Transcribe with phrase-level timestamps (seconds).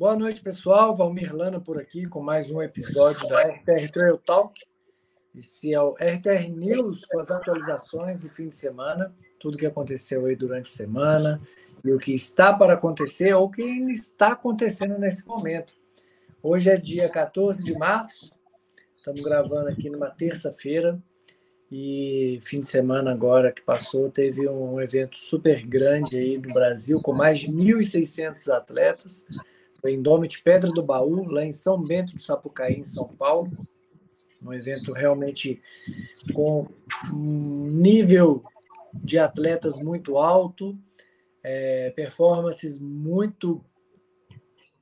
[0.00, 0.96] Boa noite, pessoal.
[0.96, 4.58] Valmir Lana por aqui com mais um episódio da RTR Trail Talk.
[5.36, 10.24] Esse é o RTR News com as atualizações do fim de semana, tudo que aconteceu
[10.24, 11.38] aí durante a semana
[11.84, 13.60] e o que está para acontecer ou o que
[13.92, 15.74] está acontecendo nesse momento.
[16.42, 18.32] Hoje é dia 14 de março,
[18.94, 20.98] estamos gravando aqui numa terça-feira
[21.70, 27.02] e fim de semana agora que passou teve um evento super grande aí no Brasil
[27.02, 29.26] com mais de 1.600 atletas
[29.80, 30.02] foi em
[30.44, 33.50] Pedra do Baú, lá em São Bento do Sapucaí, em São Paulo.
[34.42, 35.60] Um evento realmente
[36.32, 36.66] com
[37.12, 38.42] um nível
[38.94, 40.78] de atletas muito alto,
[41.42, 43.64] é, performances muito,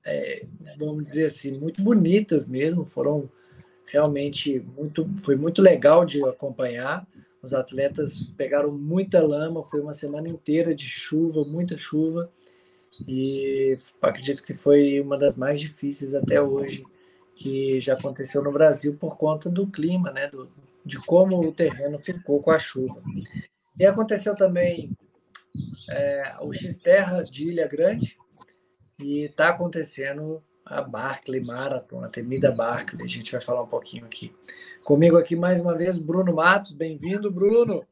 [0.04, 0.44] é,
[0.78, 2.84] vamos dizer assim, muito bonitas mesmo.
[2.84, 3.30] Foram
[3.86, 7.06] realmente muito, foi muito legal de acompanhar.
[7.42, 12.30] Os atletas pegaram muita lama, foi uma semana inteira de chuva, muita chuva
[13.06, 16.84] e acredito que foi uma das mais difíceis até hoje
[17.36, 20.48] que já aconteceu no Brasil por conta do clima, né, do,
[20.84, 23.00] de como o terreno ficou com a chuva.
[23.78, 24.90] E aconteceu também
[25.88, 28.18] é, o X-Terra de Ilha Grande
[29.00, 33.04] e está acontecendo a Barclay Marathon, a temida Barclay.
[33.04, 34.30] A gente vai falar um pouquinho aqui.
[34.82, 36.72] Comigo aqui mais uma vez, Bruno Matos.
[36.72, 37.86] Bem-vindo, Bruno.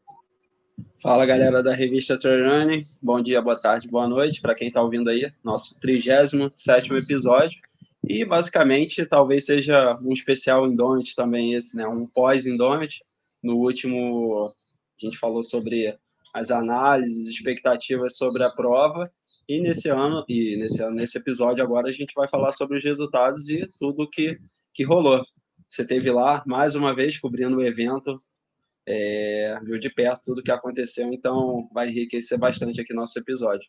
[1.02, 5.08] Fala galera da revista Trailrunning, bom dia, boa tarde, boa noite para quem está ouvindo
[5.08, 7.60] aí, nosso 37 episódio.
[8.06, 11.86] E basicamente talvez seja um especial Indomit também esse, né?
[11.86, 13.02] Um pós-Indomit.
[13.42, 14.52] No último
[15.00, 15.96] a gente falou sobre
[16.32, 19.10] as análises, expectativas sobre a prova.
[19.48, 23.48] E nesse ano, e nesse, nesse episódio agora, a gente vai falar sobre os resultados
[23.48, 24.36] e tudo que,
[24.74, 25.22] que rolou.
[25.68, 28.12] Você teve lá, mais uma vez, cobrindo o evento,
[28.86, 33.68] é, viu de perto tudo o que aconteceu, então vai enriquecer bastante aqui nosso episódio.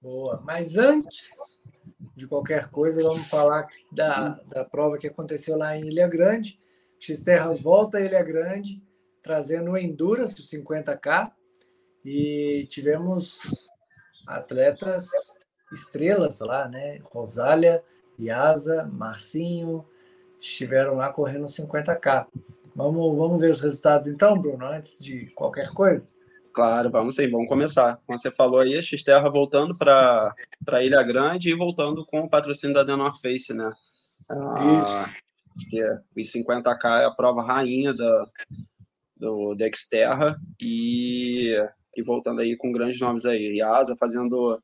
[0.00, 1.58] Boa, mas antes
[2.14, 6.60] de qualquer coisa, vamos falar da, da prova que aconteceu lá em Ilha Grande.
[7.00, 8.82] Xterra volta a Ilha Grande,
[9.22, 11.32] trazendo o Endurance 50K,
[12.04, 13.66] e tivemos
[14.26, 15.08] atletas
[15.72, 16.98] estrelas lá, né?
[17.04, 17.82] Rosália,
[18.18, 19.84] Iasa, Marcinho,
[20.38, 22.26] estiveram lá correndo 50K.
[22.74, 26.08] Vamos, vamos ver os resultados então, Bruno, antes de qualquer coisa?
[26.52, 28.00] Claro, vamos sim, vamos começar.
[28.06, 30.34] Como você falou aí, a Xterra voltando para
[30.82, 33.70] Ilha Grande e voltando com o patrocínio da Denor Face, né?
[34.30, 35.10] Ah,
[35.68, 38.24] que é, os 50K é a prova rainha da,
[39.16, 41.56] do Dexterra e,
[41.96, 43.56] e voltando aí com grandes nomes aí.
[43.56, 44.60] Yasa fazendo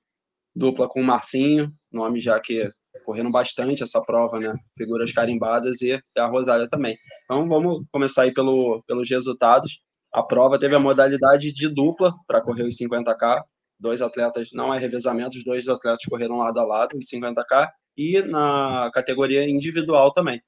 [0.55, 2.69] dupla com o Marcinho, nome já que
[3.11, 4.55] correndo bastante essa prova, né?
[4.79, 6.97] Figuras carimbadas e a Rosália também.
[7.25, 9.81] Então vamos começar aí pelo, pelos resultados.
[10.15, 13.43] A prova teve a modalidade de dupla para correr os 50K.
[13.81, 17.69] Dois atletas, não é revezamento, os dois atletas correram lado a lado os 50K.
[17.97, 20.41] E na categoria individual também.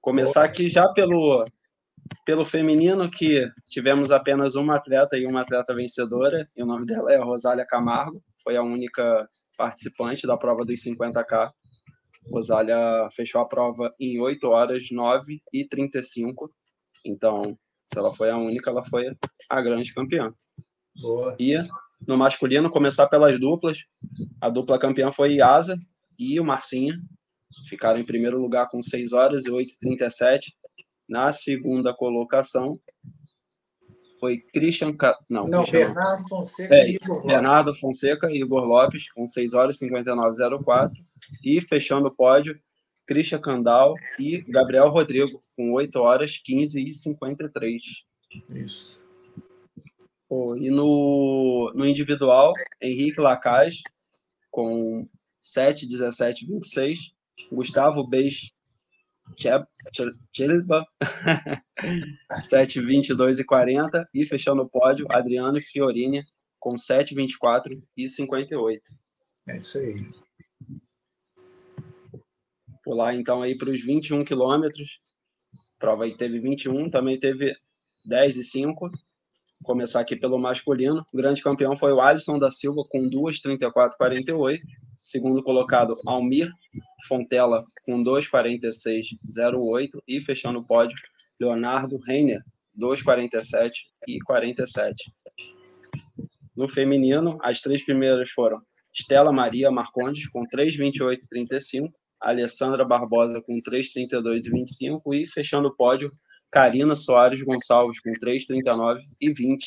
[0.00, 1.44] Começar aqui já pelo,
[2.24, 7.12] pelo feminino, que tivemos apenas uma atleta e uma atleta vencedora, e o nome dela
[7.12, 9.28] é Rosália Camargo, foi a única
[9.58, 11.52] participante da prova dos 50K.
[12.30, 16.50] Rosália fechou a prova em 8 horas, 9 e 35.
[17.04, 19.14] Então, se ela foi a única, ela foi
[19.48, 20.32] a grande campeã.
[21.00, 21.36] Boa.
[21.38, 21.56] E
[22.06, 23.84] no masculino, começar pelas duplas.
[24.40, 25.78] A dupla campeã foi Asa
[26.18, 26.98] e o Marcinha.
[27.68, 30.52] Ficaram em primeiro lugar com 6 horas e 8 e 37.
[31.08, 32.72] Na segunda colocação,
[34.18, 34.94] foi Christian.
[35.28, 37.26] Não, Não Christian Bernardo Fonseca é, e Igor Lopes.
[37.26, 40.90] Bernardo Fonseca e Igor Lopes, com 6 horas e 59,04.
[41.44, 42.58] E fechando o pódio,
[43.06, 47.82] Christian Candal e Gabriel Rodrigo, com 8 horas 15 e 53.
[48.50, 49.02] Isso.
[50.28, 53.82] Pô, e no, no individual, Henrique Lacage,
[54.50, 55.06] com
[55.40, 57.12] 7, 17, 26.
[57.50, 58.52] Gustavo Beis
[59.36, 60.86] Chelba,
[62.42, 64.08] 7, 22 e 40.
[64.14, 66.24] E fechando o pódio, Adriano Fiorini,
[66.58, 68.82] com 7, 24 e 58.
[69.48, 70.04] É isso aí.
[72.82, 74.98] Pular então aí para os 21 quilômetros.
[75.78, 77.54] Prova aí teve 21, também teve
[78.04, 78.90] 10 e 5.
[79.62, 81.04] Começar aqui pelo masculino.
[81.12, 84.58] O grande campeão foi o Alisson da Silva com 2,34,48.
[84.96, 86.50] Segundo colocado, Almir
[87.06, 90.02] Fontela com 2,46,08.
[90.06, 90.96] E fechando o pódio,
[91.40, 92.42] Leonardo Reiner,
[92.78, 93.72] 2,47
[94.08, 95.12] e 47.
[96.56, 98.60] No feminino, as três primeiras foram
[98.92, 101.90] Estela Maria Marcondes com 3,28,35.
[102.22, 106.12] Alessandra Barbosa com 3,32 e 25 e fechando o pódio,
[106.50, 109.66] Karina Soares Gonçalves com 3,39 e 20.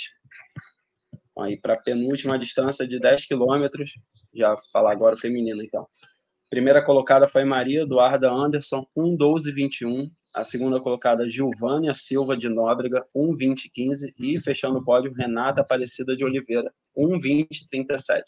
[1.39, 3.91] Aí para a penúltima distância de 10 quilômetros,
[4.33, 5.85] já falar agora o feminino então.
[6.49, 10.07] Primeira colocada foi Maria Eduarda Anderson, 1,12,21.
[10.33, 14.13] A segunda colocada, Gilvânia Silva de Nóbrega, 1,20,15.
[14.19, 18.21] E fechando o pódio, Renata Aparecida de Oliveira, 1,20,37.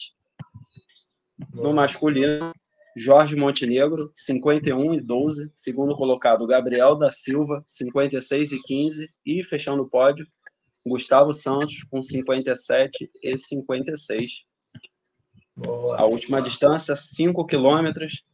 [1.53, 2.51] No masculino,
[2.97, 5.51] Jorge Montenegro, 51 e 12.
[5.53, 9.07] Segundo colocado, Gabriel da Silva, 56 e 15.
[9.23, 10.25] E fechando o pódio,
[10.83, 14.31] Gustavo Santos, com 57 e 56.
[15.55, 15.95] Boa.
[15.95, 18.25] A última distância, 5 quilômetros.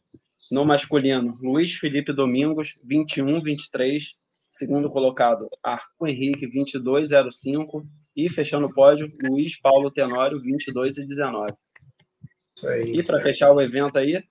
[0.50, 4.12] No masculino, Luiz Felipe Domingos, 21 23.
[4.50, 7.86] Segundo colocado, Arco Henrique, 22,05.
[8.16, 11.52] E fechando o pódio, Luiz Paulo Tenório, 22 e 19.
[12.56, 12.92] Isso aí.
[12.94, 14.22] E para fechar o evento aí,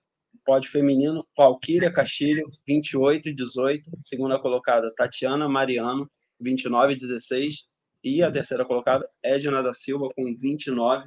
[0.44, 3.90] pódio feminino, Valquíria Castilho, 28 e 18.
[4.00, 6.10] Segunda colocada, Tatiana Mariano,
[6.40, 7.74] 29 e 16.
[8.02, 11.06] E a terceira colocada, Edna da Silva, com 29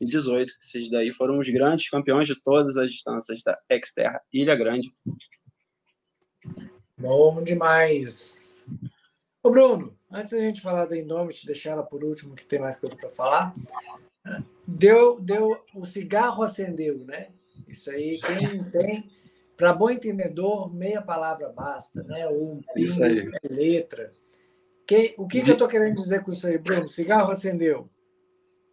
[0.00, 0.52] e 18.
[0.60, 3.54] Esses daí foram os grandes campeões de todas as distâncias da
[3.84, 4.88] Xterra Ilha Grande.
[6.96, 8.64] Bom demais.
[9.42, 12.78] Ô Bruno, antes da gente falar da Indomit, deixar ela por último, que tem mais
[12.78, 13.54] coisa para falar.
[14.66, 17.30] Deu, deu, o cigarro acendeu, né?
[17.68, 19.10] Isso aí, quem tem,
[19.56, 22.26] para bom entendedor, meia palavra basta, né?
[22.28, 24.10] Um pingo é letra.
[24.86, 26.88] Quem, o que, que eu estou querendo dizer com isso aí, Bruno?
[26.88, 27.88] Cigarro acendeu.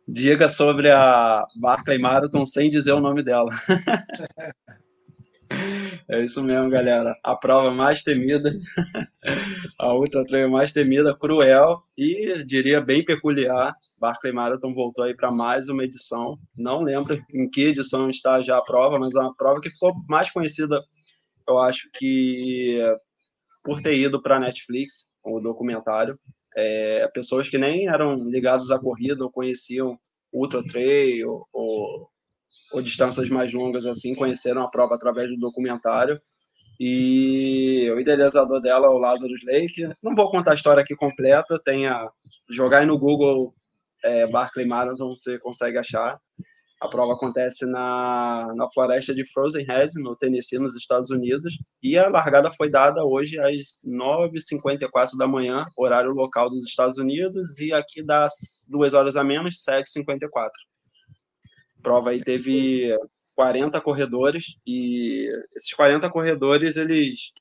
[0.07, 3.51] Diga sobre a Barclay Marathon sem dizer o nome dela.
[6.09, 7.13] É isso mesmo, galera.
[7.23, 8.49] A prova mais temida,
[9.77, 13.75] a Ultra Trail mais temida, cruel e diria bem peculiar.
[13.99, 16.37] Barclay Marathon voltou aí para mais uma edição.
[16.55, 19.93] Não lembro em que edição está já a prova, mas é uma prova que ficou
[20.07, 20.81] mais conhecida,
[21.47, 22.79] eu acho que
[23.63, 26.15] por ter ido para Netflix, o documentário.
[26.55, 29.99] É, pessoas que nem eram ligadas à corrida ou conheciam
[30.31, 32.09] Ultra Trail ou
[32.81, 36.19] distâncias mais longas assim conheceram a prova através do documentário.
[36.79, 39.89] E o idealizador dela é o Lázaro Lake.
[40.03, 42.09] Não vou contar a história aqui completa, tem a
[42.49, 43.53] jogar aí no Google
[44.03, 46.19] é, Barclay Marathon, você consegue achar.
[46.79, 51.97] A prova acontece na, na floresta de Frozen Head, no Tennessee, nos Estados Unidos, e
[51.97, 57.73] a largada foi dada hoje às 9h54 da manhã, horário local dos Estados Unidos, e
[57.73, 60.51] aqui das duas horas a menos, 7h54
[61.87, 62.93] prova aí teve
[63.33, 67.31] 40 corredores e esses 40 corredores eles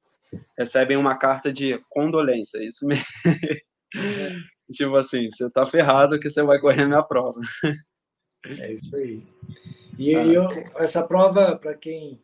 [0.57, 3.05] recebem uma carta de condolência, isso mesmo.
[4.71, 7.41] tipo assim, você tá ferrado que você vai correr na prova.
[8.45, 9.21] É isso aí.
[9.99, 10.25] E ah.
[10.25, 12.21] eu, essa prova, para quem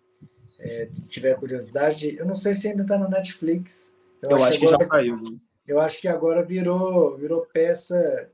[0.61, 3.93] é, tiver curiosidade, eu não sei se ainda está na Netflix.
[4.23, 5.17] Eu, eu acho, acho que, agora, já saiu.
[5.67, 8.31] Eu acho que agora virou, virou peça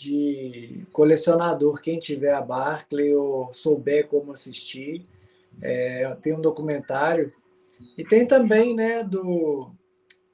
[0.00, 1.80] de colecionador.
[1.80, 5.06] Quem tiver a Barclay ou souber como assistir,
[5.60, 7.32] é, tem um documentário.
[7.96, 9.70] E tem também né, do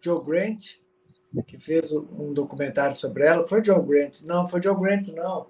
[0.01, 0.77] Joe Grant,
[1.47, 3.47] que fez um documentário sobre ela.
[3.47, 4.23] Foi Joe Grant?
[4.23, 5.49] Não, foi Joe Grant, não.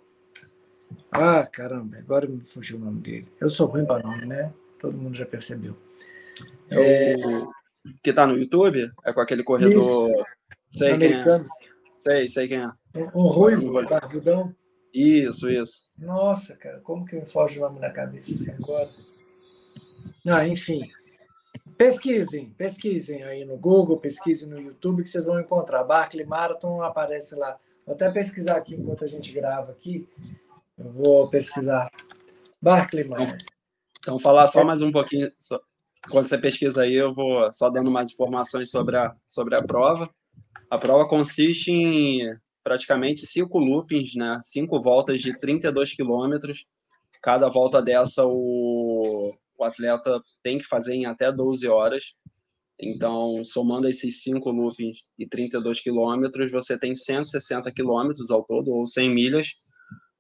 [1.11, 3.29] Ah, caramba, agora me fugiu o nome dele.
[3.41, 4.53] Eu sou ruim para nome, né?
[4.79, 5.77] Todo mundo já percebeu.
[6.71, 7.17] É, é...
[8.03, 8.91] Que tá no YouTube?
[9.05, 10.11] É com aquele corredor.
[10.11, 10.25] Isso.
[10.69, 11.45] Sei Americano.
[12.05, 12.19] quem é.
[12.19, 12.71] Sei, sei quem é.
[13.15, 14.55] Um ruivo, barbudão.
[14.93, 15.91] Isso, isso.
[15.99, 18.89] Nossa, cara, como que me foge o nome da cabeça assim agora?
[20.27, 20.91] Ah, enfim.
[21.77, 25.85] Pesquisem, pesquisem aí no Google, pesquisem no YouTube que vocês vão encontrar.
[25.85, 27.59] Barclay Marathon aparece lá.
[27.85, 30.09] Vou até pesquisar aqui enquanto a gente grava aqui.
[30.79, 31.91] Eu vou pesquisar.
[32.61, 33.37] Barclay Marathon.
[33.99, 35.31] Então, falar só mais um pouquinho.
[36.11, 40.09] Quando você pesquisa aí, eu vou só dando mais informações sobre a, sobre a prova.
[40.71, 42.35] A prova consiste em
[42.67, 44.41] praticamente cinco loopings, né?
[44.43, 46.67] Cinco voltas de 32 quilômetros.
[47.23, 52.17] Cada volta dessa o, o atleta tem que fazer em até 12 horas.
[52.77, 58.85] Então, somando esses cinco loopings e 32 quilômetros, você tem 160 quilômetros ao todo, ou
[58.85, 59.49] 100 milhas,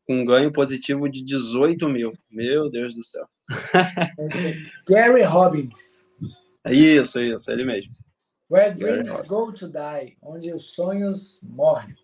[0.06, 2.12] com um ganho positivo de 18 mil.
[2.30, 3.26] Meu Deus do céu.
[4.88, 6.06] Gary Robbins.
[6.70, 7.92] Isso, isso, ele mesmo.
[8.48, 11.96] Where dreams go to die, onde os sonhos morrem.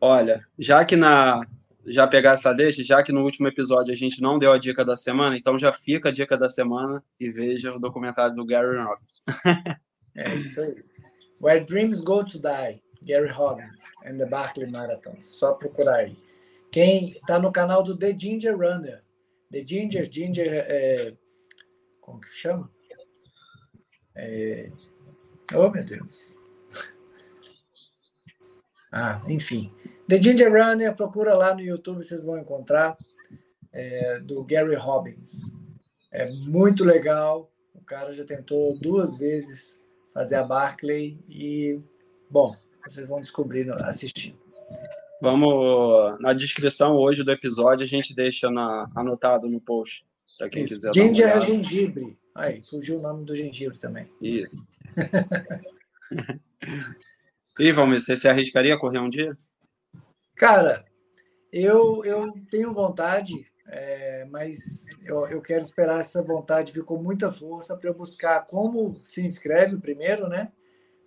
[0.00, 1.42] Olha, já que na
[1.88, 4.84] já pegar essa deixa, já que no último episódio a gente não deu a dica
[4.84, 8.76] da semana, então já fica a dica da semana e veja o documentário do Gary
[8.76, 9.24] Robbins.
[10.14, 10.84] é isso aí.
[11.40, 15.16] Where Dreams Go to Die, Gary Robbins and the Barkley Marathon.
[15.20, 16.16] Só procurar aí.
[16.70, 19.02] Quem está no canal do The Ginger Runner.
[19.50, 21.14] The Ginger, Ginger, é,
[22.00, 22.70] como que chama?
[24.14, 24.70] É,
[25.54, 26.37] oh, meu Deus.
[28.92, 29.70] Ah, enfim.
[30.08, 32.96] The Ginger Runner, procura lá no YouTube, vocês vão encontrar,
[33.72, 35.52] é, do Gary Robbins.
[36.10, 37.50] É muito legal.
[37.74, 39.80] O cara já tentou duas vezes
[40.12, 41.78] fazer a Barclay e,
[42.30, 42.54] bom,
[42.86, 44.38] vocês vão descobrir assistindo.
[45.20, 50.06] Vamos na descrição hoje do episódio, a gente deixa na, anotado no post,
[50.38, 50.74] para quem Isso.
[50.74, 50.94] quiser.
[50.94, 52.18] Ginger é gengibre.
[52.34, 54.08] Aí, fugiu o nome do gengibre também.
[54.22, 54.68] Isso.
[57.58, 59.36] e, Valmir, você se arriscaria a correr um dia?
[60.36, 60.84] Cara,
[61.52, 63.34] eu, eu tenho vontade,
[63.68, 68.46] é, mas eu, eu quero esperar essa vontade vir com muita força para eu buscar
[68.46, 70.52] como se inscreve primeiro, né?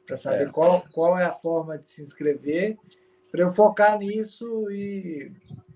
[0.06, 0.52] Para saber é.
[0.52, 2.78] qual, qual é a forma de se inscrever,
[3.32, 5.32] para eu focar nisso e,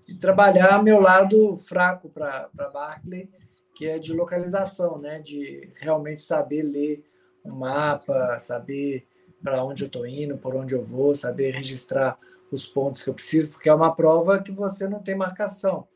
[0.06, 3.30] e, trabalhar meu lado fraco para Barclay,
[3.74, 5.20] que é de localização, né?
[5.20, 7.04] De realmente saber ler
[7.44, 9.06] um mapa, saber
[9.46, 12.18] para onde eu estou indo, por onde eu vou, saber registrar
[12.50, 15.86] os pontos que eu preciso, porque é uma prova que você não tem marcação.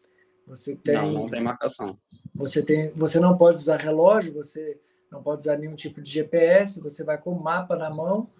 [0.47, 1.99] Você tem Não, não tem marcação.
[2.33, 4.78] Você tem, você não pode usar relógio, você
[5.11, 8.30] não pode usar nenhum tipo de GPS, você vai com o mapa na mão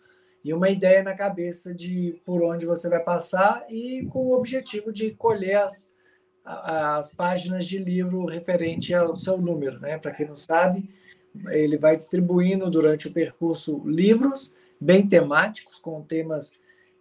[0.45, 4.93] e uma ideia na cabeça de por onde você vai passar e com o objetivo
[4.93, 5.91] de colher as,
[6.45, 9.99] as páginas de livro referente ao seu número, né?
[9.99, 10.89] Para quem não sabe,
[11.49, 16.53] ele vai distribuindo durante o percurso livros bem temáticos com temas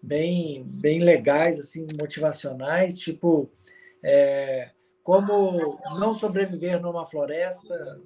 [0.02, 3.50] bem, bem legais, assim, motivacionais, tipo
[4.04, 4.70] é,
[5.04, 8.00] como não sobreviver numa floresta,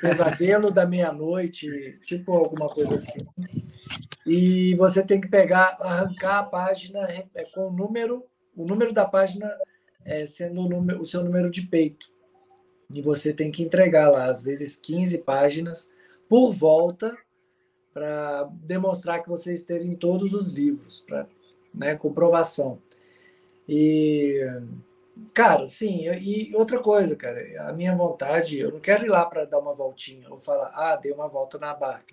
[0.00, 3.18] pesadelo da meia-noite, tipo alguma coisa assim.
[4.26, 7.22] E você tem que pegar, arrancar a página é,
[7.54, 8.24] com o número,
[8.56, 9.48] o número da página
[10.04, 12.12] é, sendo o, número, o seu número de peito.
[12.92, 15.90] E você tem que entregar lá, às vezes, 15 páginas
[16.28, 17.16] por volta
[17.94, 21.28] para demonstrar que você esteve em todos os livros, para
[21.72, 22.78] né, comprovação.
[23.68, 24.40] E,
[25.32, 29.44] cara, sim, e outra coisa, cara, a minha vontade, eu não quero ir lá para
[29.44, 32.12] dar uma voltinha ou falar, ah, dei uma volta na barca.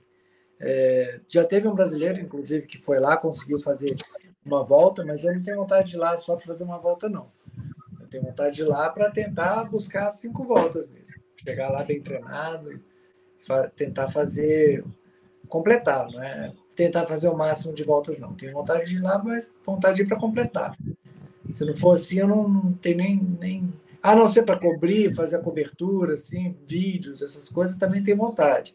[0.60, 3.96] É, já teve um brasileiro, inclusive, que foi lá, conseguiu fazer
[4.46, 7.10] uma volta, mas eu não tenho vontade de ir lá só para fazer uma volta,
[7.10, 7.32] não.
[8.00, 11.20] Eu tenho vontade de ir lá para tentar buscar cinco voltas mesmo.
[11.44, 12.80] Chegar lá bem treinado,
[13.42, 14.84] fa tentar fazer
[15.52, 18.34] completar, não é tentar fazer o máximo de voltas, não.
[18.34, 20.76] Tenho vontade de ir lá, mas vontade de ir para completar.
[21.50, 23.74] Se não for assim, eu não, não tenho nem, nem.
[24.02, 28.74] A não ser para cobrir, fazer a cobertura, assim, vídeos, essas coisas, também tenho vontade.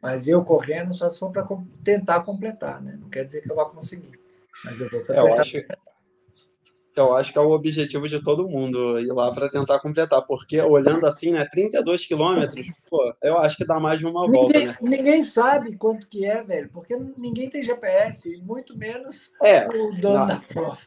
[0.00, 1.44] Mas eu correndo só se for para
[1.82, 2.96] tentar completar, né?
[2.98, 4.18] Não quer dizer que eu vá conseguir.
[4.64, 5.28] Mas eu vou para tentar.
[5.28, 5.56] Eu acho,
[6.96, 10.60] eu acho que é o objetivo de todo mundo ir lá para tentar completar, porque
[10.60, 14.58] olhando assim, né, 32 quilômetros, pô, eu acho que dá mais de uma ninguém, volta,
[14.60, 14.76] né?
[14.80, 20.14] Ninguém sabe quanto que é, velho, porque ninguém tem GPS, muito menos é, o dono
[20.14, 20.78] na, da prova.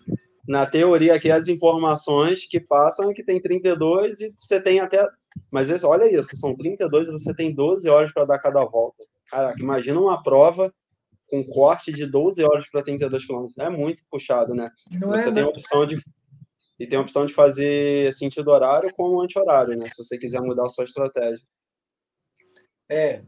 [0.47, 5.05] Na teoria aqui, as informações que passam é que tem 32 e você tem até...
[5.51, 9.03] Mas esse, olha isso, são 32 e você tem 12 horas para dar cada volta.
[9.29, 10.73] Caraca, imagina uma prova
[11.29, 13.47] com corte de 12 horas para 32 km.
[13.59, 14.71] É muito puxado, né?
[14.89, 15.97] Não você é, tem a opção de
[16.79, 19.87] e tem a opção de fazer sentido horário como anti-horário, né?
[19.89, 21.43] Se você quiser mudar a sua estratégia.
[22.89, 23.21] É.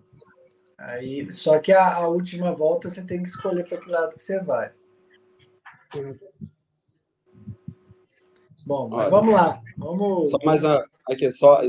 [0.78, 4.22] Aí, só que a, a última volta você tem que escolher para que lado que
[4.22, 4.72] você vai.
[8.66, 9.62] Bom, Olha, vamos lá.
[9.78, 10.30] Vamos.
[10.30, 11.60] Só mais a, aqui, só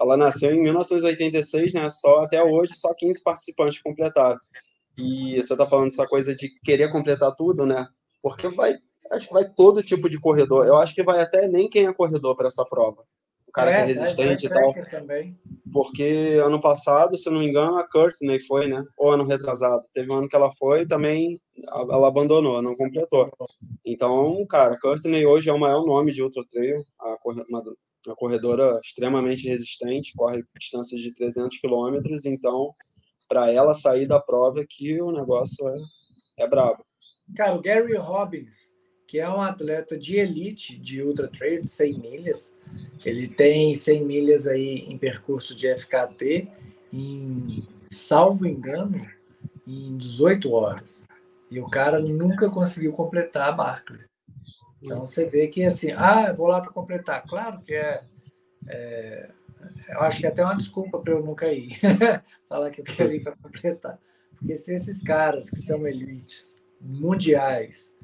[0.00, 1.90] ela nasceu em 1986, né?
[1.90, 4.38] Só até hoje só 15 participantes completaram.
[5.00, 7.88] E você está falando essa coisa de querer completar tudo, né?
[8.22, 8.74] Porque vai,
[9.12, 10.66] acho que vai todo tipo de corredor.
[10.66, 13.04] Eu acho que vai até nem quem é corredor para essa prova.
[13.50, 14.72] O cara é, que é resistente e tal.
[14.88, 15.36] Também.
[15.72, 18.84] Porque ano passado, se não me engano, a Courtney foi, né?
[18.96, 19.82] Ou ano retrasado.
[19.92, 23.30] Teve um ano que ela foi também ela abandonou, não completou.
[23.84, 26.82] Então, cara, Courtney hoje é o maior nome de Ultra Trail.
[26.98, 27.62] A, uma,
[28.06, 32.24] uma corredora extremamente resistente, corre distâncias de 300 quilômetros.
[32.24, 32.72] Então,
[33.30, 35.76] para ela sair da prova que o negócio é,
[36.40, 36.84] é brabo.
[37.36, 38.72] Cara, o Gary Robbins,
[39.06, 42.56] que é um atleta de elite de ultra trail de 100 milhas,
[43.04, 46.48] ele tem 100 milhas aí em percurso de FKT
[46.92, 49.00] em, salvo engano,
[49.64, 51.06] em 18 horas.
[51.48, 54.06] E o cara nunca conseguiu completar a Barclay.
[54.82, 57.22] Então você vê que assim, ah, vou lá para completar.
[57.28, 58.00] Claro que é,
[58.68, 59.30] é
[59.88, 61.70] eu acho que é até uma desculpa para eu nunca ir.
[62.48, 63.98] Falar que eu quero ir para completar.
[64.38, 67.94] Porque se esses caras que são elites mundiais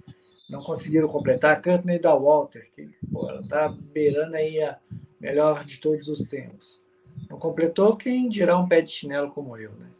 [0.48, 4.78] não conseguiram completar, a Courtney da Walter, que pô, ela está beirando aí a
[5.20, 6.86] melhor de todos os tempos.
[7.28, 9.90] Não completou, quem dirá um pé de chinelo como eu, né?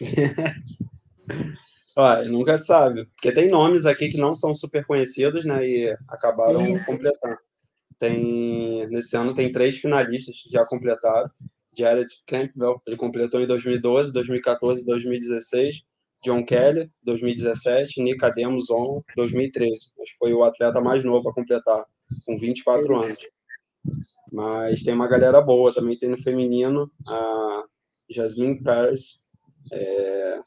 [1.96, 3.06] Olha, nunca sabe.
[3.06, 5.66] Porque tem nomes aqui que não são super conhecidos, né?
[5.66, 6.86] E acabaram Isso.
[6.86, 7.36] completando.
[8.02, 11.30] Tem nesse ano tem três finalistas que já completaram.
[11.78, 15.84] Jared Campbell, ele completou em 2012, 2014 e 2016.
[16.24, 19.92] John Kelly, 2017, Nicodemus On, 2013.
[19.96, 21.84] Mas foi o atleta mais novo a completar,
[22.26, 23.18] com 24 anos.
[24.32, 27.64] Mas tem uma galera boa, também tem no feminino a
[28.10, 29.22] Jasmine Paris.
[29.72, 30.40] É,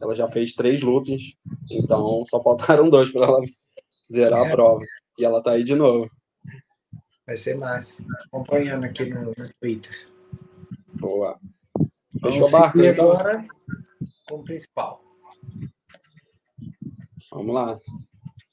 [0.00, 1.36] ela já fez três loopings,
[1.70, 3.40] então só faltaram dois para ela
[4.10, 4.48] zerar é.
[4.48, 4.84] a prova.
[5.18, 6.10] E ela está aí de novo.
[7.32, 8.04] Vai ser massa.
[8.26, 10.06] Acompanhando aqui no, no Twitter.
[10.92, 11.40] Boa.
[12.20, 13.12] Fechou o barco, então.
[13.12, 13.46] agora
[14.28, 15.02] com o principal.
[17.30, 17.78] Vamos lá.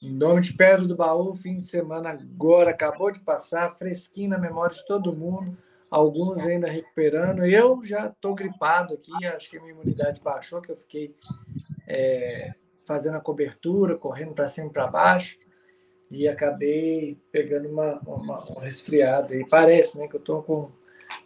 [0.02, 4.38] Em nome de Pedro do Baú, fim de semana agora acabou de passar, fresquinho na
[4.38, 5.58] memória de todo mundo,
[5.90, 7.44] alguns ainda recuperando.
[7.44, 11.14] Eu já estou gripado aqui, acho que a minha imunidade baixou, que eu fiquei
[11.86, 12.54] é,
[12.86, 15.36] fazendo a cobertura, correndo para cima e para baixo,
[16.10, 19.34] e acabei pegando uma, uma, um resfriado.
[19.34, 20.72] E parece né, que eu estou com o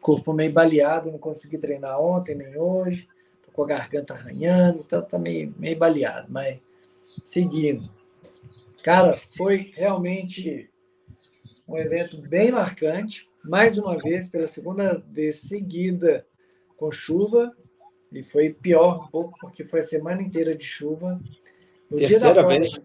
[0.00, 3.08] corpo meio baleado, não consegui treinar ontem nem hoje
[3.54, 6.58] com a garganta arranhando, então tá meio, meio baleado, mas
[7.24, 7.88] seguindo.
[8.82, 10.68] Cara, foi realmente
[11.66, 16.26] um evento bem marcante, mais uma vez, pela segunda vez seguida
[16.76, 17.56] com chuva,
[18.12, 21.20] e foi pior um pouco, porque foi a semana inteira de chuva.
[21.88, 22.78] No Terceira prova, vez.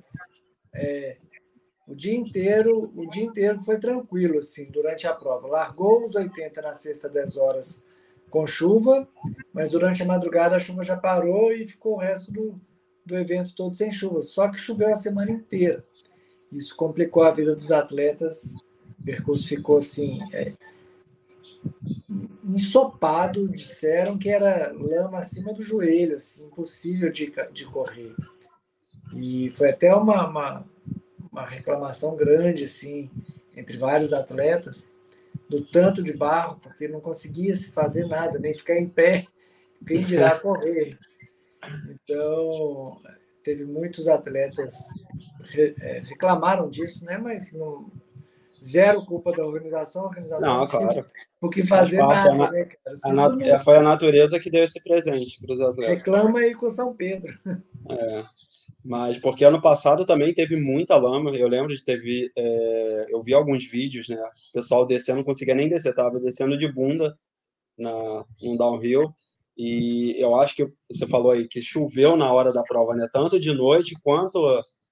[0.74, 1.16] É,
[1.90, 5.48] o dia inteiro, o dia inteiro foi tranquilo, assim, durante a prova.
[5.48, 7.84] Largou os 80 na sexta, 10 horas,
[8.30, 9.08] com chuva,
[9.52, 12.62] mas durante a madrugada a chuva já parou e ficou o resto do,
[13.04, 14.22] do evento todo sem chuva.
[14.22, 15.84] Só que choveu a semana inteira.
[16.52, 18.56] Isso complicou a vida dos atletas.
[19.00, 20.20] O percurso ficou assim.
[20.32, 20.54] É,
[22.44, 28.14] ensopado, disseram que era lama acima do joelho, assim, impossível de, de correr.
[29.16, 30.66] E foi até uma, uma,
[31.32, 33.10] uma reclamação grande assim
[33.56, 34.92] entre vários atletas
[35.50, 39.26] do tanto de barro, porque não conseguia se fazer nada, nem ficar em pé,
[39.86, 40.98] quem dirá correr.
[41.90, 43.02] Então,
[43.44, 44.76] teve muitos atletas
[45.56, 47.18] é, reclamaram disso, né?
[47.18, 47.92] Mas não,
[48.64, 51.06] zero culpa da organização, a organização não, claro.
[51.42, 52.98] o que fazer nada, a, né, cara?
[53.04, 55.98] A nat- é, foi a natureza que deu esse presente para os atletas.
[55.98, 57.38] Reclama aí com São Pedro.
[57.90, 58.26] É.
[58.84, 61.32] Mas porque ano passado também teve muita lama.
[61.32, 64.16] Eu lembro de ter vi, é, eu vi alguns vídeos, né?
[64.16, 67.18] O pessoal descendo, não conseguia nem descer, tava descendo de bunda
[67.78, 69.14] na um downhill.
[69.58, 73.08] E eu acho que você falou aí que choveu na hora da prova, né?
[73.12, 74.40] Tanto de noite quanto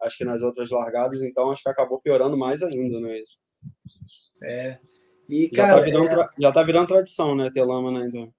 [0.02, 3.38] acho que nas outras largadas, então acho que acabou piorando mais ainda, não é isso?
[4.44, 4.78] É.
[5.30, 6.30] E, já, tá virando, é...
[6.40, 7.50] já tá virando tradição, né?
[7.50, 8.32] Ter lama né, então.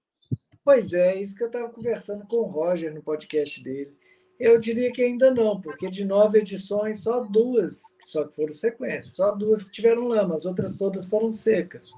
[0.63, 3.97] Pois é, isso que eu estava conversando com o Roger no podcast dele.
[4.39, 9.15] Eu diria que ainda não, porque de nove edições, só duas, só que foram sequências,
[9.15, 11.91] só duas que tiveram lama, as outras todas foram secas.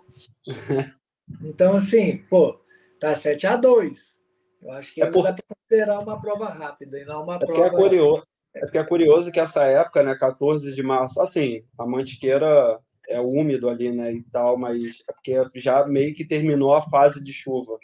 [1.42, 2.60] Então, assim, pô,
[3.00, 4.20] tá 7 a 2
[4.62, 5.24] Eu acho que é por...
[5.24, 7.68] dá para considerar uma prova rápida e não uma é prova.
[7.68, 11.86] É curioso, é porque é curioso que essa época, né, 14 de março, assim, a
[11.86, 16.82] Mantiqueira é úmido ali, né, e tal, mas é porque já meio que terminou a
[16.82, 17.80] fase de chuva.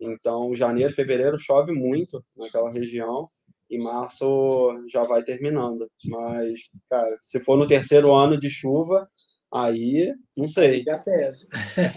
[0.00, 3.28] Então, janeiro, fevereiro chove muito naquela região
[3.72, 5.90] e março já vai terminando.
[6.04, 9.08] Mas, cara, se for no terceiro ano de chuva,
[9.50, 10.82] aí não sei.
[10.82, 11.46] Já pesa.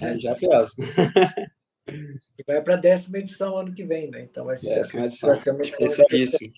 [0.02, 0.74] Aí já pesa.
[1.88, 4.24] E vai para a décima edição ano que vem, né?
[4.24, 4.74] Então vai ser.
[4.74, 5.30] Décima edição.
[5.30, 6.52] Vai ser uma edição Especialíssimo.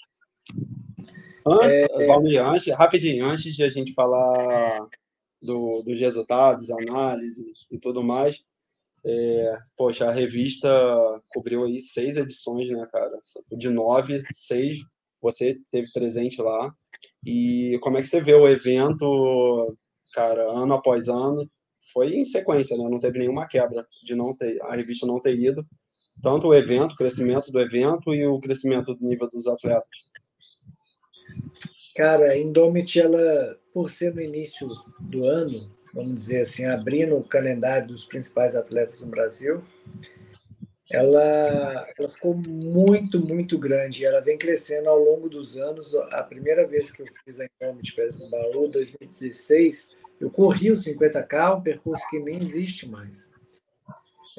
[1.65, 4.87] É, Valmir, antes, rapidinho, antes de a gente falar
[5.41, 8.41] do, dos resultados, análise e tudo mais,
[9.05, 10.69] é, poxa, a revista
[11.33, 13.19] cobriu aí seis edições, né, cara?
[13.51, 14.77] De nove, seis
[15.21, 16.73] você teve presente lá.
[17.25, 19.75] E como é que você vê o evento,
[20.13, 21.49] cara, ano após ano?
[21.93, 22.87] Foi em sequência, né?
[22.89, 25.65] Não teve nenhuma quebra de não ter a revista não ter ido.
[26.21, 29.87] Tanto o evento, o crescimento do evento e o crescimento do nível dos atletas.
[31.95, 34.67] Cara, a Indomit, ela, por ser no início
[34.99, 35.59] do ano,
[35.93, 39.63] vamos dizer assim, abrindo o calendário dos principais atletas no Brasil,
[40.89, 44.05] ela, ela ficou muito, muito grande.
[44.05, 45.93] Ela vem crescendo ao longo dos anos.
[45.95, 50.71] A primeira vez que eu fiz a Encombe de Pedra no Baú, 2016, eu corri
[50.71, 53.31] o 50K, um percurso que nem existe mais.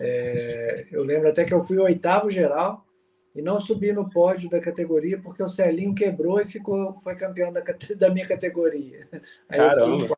[0.01, 2.87] É, eu lembro até que eu fui o oitavo geral
[3.35, 7.53] e não subi no pódio da categoria porque o Celinho quebrou e ficou, foi campeão
[7.53, 7.63] da,
[7.97, 9.01] da minha categoria.
[9.49, 9.87] Aí Caramba.
[9.87, 10.17] eu fiquei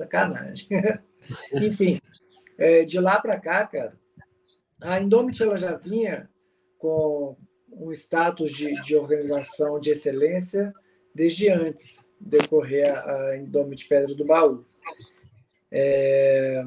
[0.00, 0.68] sacanagem.
[1.52, 2.00] Enfim,
[2.58, 3.98] é, de lá para cá, cara,
[4.84, 6.28] a Indomit ela já vinha
[6.78, 7.36] com
[7.72, 10.72] um status de, de organização de excelência
[11.14, 14.64] desde antes de ocorrer a, a Indomit Pedra do Baú.
[15.70, 16.62] É...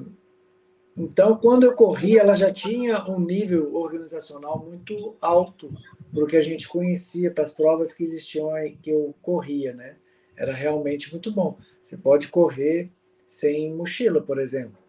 [0.98, 5.72] Então, quando eu corri, ela já tinha um nível organizacional muito alto
[6.12, 8.50] para o que a gente conhecia, para as provas que existiam
[8.82, 9.98] que eu corria, né?
[10.36, 11.60] Era realmente muito bom.
[11.84, 12.92] Você pode correr
[13.28, 14.87] sem mochila, por exemplo.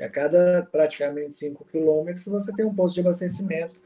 [0.00, 3.80] A cada praticamente 5 quilômetros você tem um posto de abastecimento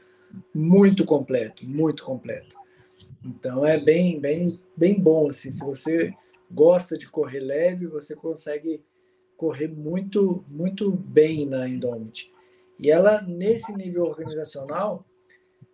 [0.53, 2.57] muito completo, muito completo.
[3.23, 5.51] Então é bem, bem, bem bom assim.
[5.51, 6.13] Se você
[6.49, 8.83] gosta de correr leve, você consegue
[9.37, 12.31] correr muito, muito bem na Indomit.
[12.79, 15.05] E ela nesse nível organizacional,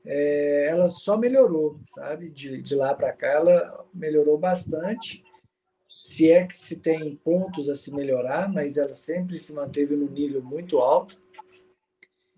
[0.06, 2.30] é, ela só melhorou, sabe?
[2.30, 5.24] De, de lá para cá, ela melhorou bastante
[6.06, 10.10] se é que se tem pontos a se melhorar, mas ela sempre se manteve no
[10.10, 11.16] nível muito alto.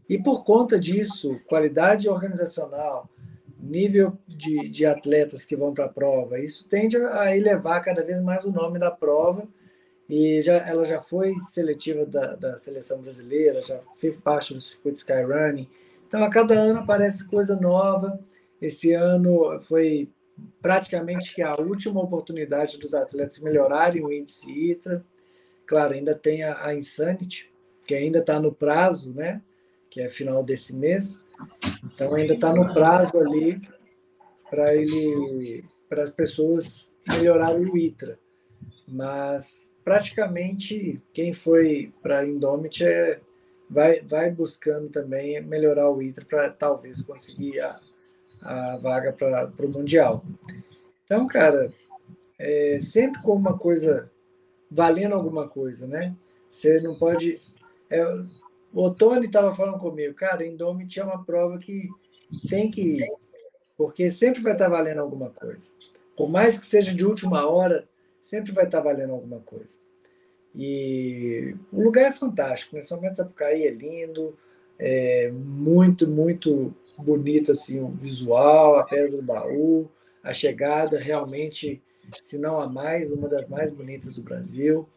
[0.07, 3.09] E por conta disso, qualidade organizacional,
[3.61, 8.21] nível de, de atletas que vão para a prova, isso tende a elevar cada vez
[8.21, 9.47] mais o nome da prova.
[10.09, 14.97] E já, ela já foi seletiva da, da seleção brasileira, já fez parte do circuito
[14.97, 15.69] Skyrunning.
[16.07, 18.19] Então, a cada ano aparece coisa nova.
[18.59, 20.09] Esse ano foi
[20.61, 25.03] praticamente que é a última oportunidade dos atletas melhorarem o índice ITRA.
[25.65, 27.51] Claro, ainda tem a, a Insanity,
[27.85, 29.41] que ainda está no prazo, né?
[29.89, 31.23] Que é final desse mês.
[31.85, 33.61] Então ainda está no prazo ali
[34.49, 38.19] para ele, para as pessoas melhorarem o ITRA.
[38.87, 43.21] Mas praticamente quem foi para Indomit é,
[43.69, 47.79] vai, vai buscando também melhorar o ITRA para talvez conseguir a,
[48.41, 50.23] a vaga para o Mundial.
[51.05, 51.73] Então, cara,
[52.37, 54.09] é, sempre com uma coisa
[54.69, 56.15] valendo alguma coisa, né?
[56.49, 57.33] Você não pode.
[57.89, 58.05] É,
[58.73, 61.89] o Tony estava falando comigo, cara, Indomit é uma prova que
[62.49, 63.11] tem que ir,
[63.75, 65.71] porque sempre vai estar tá valendo alguma coisa.
[66.15, 67.87] Por mais que seja de última hora,
[68.21, 69.79] sempre vai estar tá valendo alguma coisa.
[70.55, 72.81] E o lugar é fantástico, né?
[72.81, 74.37] São Bento Sapucaí é lindo,
[74.77, 79.89] é muito, muito bonito assim o visual, a pedra do baú,
[80.23, 81.81] a chegada realmente,
[82.21, 84.87] se não a mais, uma das mais bonitas do Brasil.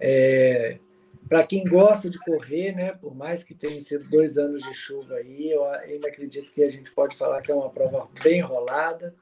[0.00, 0.78] É,
[1.28, 5.16] para quem gosta de correr, né, por mais que tenha sido dois anos de chuva
[5.16, 9.14] aí, eu ainda acredito que a gente pode falar que é uma prova bem rolada.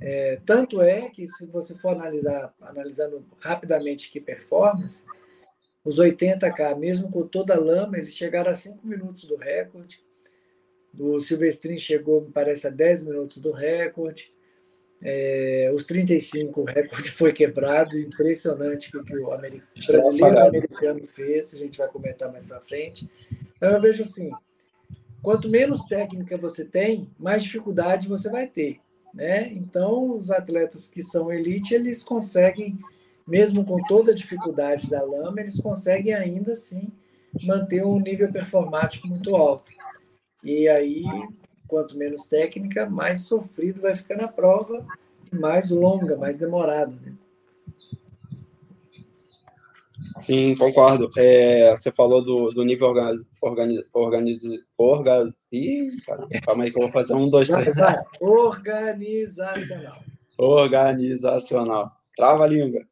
[0.00, 5.04] É, tanto é que, se você for analisar, analisando rapidamente que performance,
[5.84, 10.03] os 80K, mesmo com toda a lama, eles chegaram a 5 minutos do recorde
[10.96, 14.32] do Silvestrin chegou, me parece, a 10 minutos do recorde.
[15.02, 17.98] É, os 35, o recorde foi quebrado.
[17.98, 21.52] Impressionante o que o americano, brasileiro americano fez.
[21.52, 23.10] A gente vai comentar mais para frente.
[23.56, 24.30] Então, eu vejo assim:
[25.20, 28.80] quanto menos técnica você tem, mais dificuldade você vai ter.
[29.12, 29.52] Né?
[29.52, 32.78] Então, os atletas que são elite, eles conseguem,
[33.26, 36.88] mesmo com toda a dificuldade da lama, eles conseguem ainda assim
[37.42, 39.72] manter um nível performático muito alto.
[40.44, 41.04] E aí,
[41.66, 44.84] quanto menos técnica, mais sofrido vai ficar na prova,
[45.32, 46.94] mais longa, mais demorada.
[47.02, 47.14] Né?
[50.18, 51.10] Sim, concordo.
[51.16, 54.42] É, você falou do, do nível organiz, organiz, organiz,
[54.76, 57.74] organiz, Ih, cara, calma aí que eu vou fazer um, dois, três.
[58.20, 59.98] Organizacional.
[60.38, 61.92] Organizacional.
[62.16, 62.82] Trava a língua.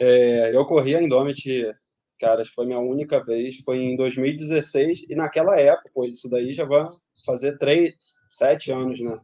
[0.00, 1.74] É, eu corri a Indomit
[2.22, 6.64] cara, foi minha única vez, foi em 2016, e naquela época, pô, isso daí já
[6.64, 6.88] vai
[7.26, 7.94] fazer três,
[8.30, 9.18] sete anos, né?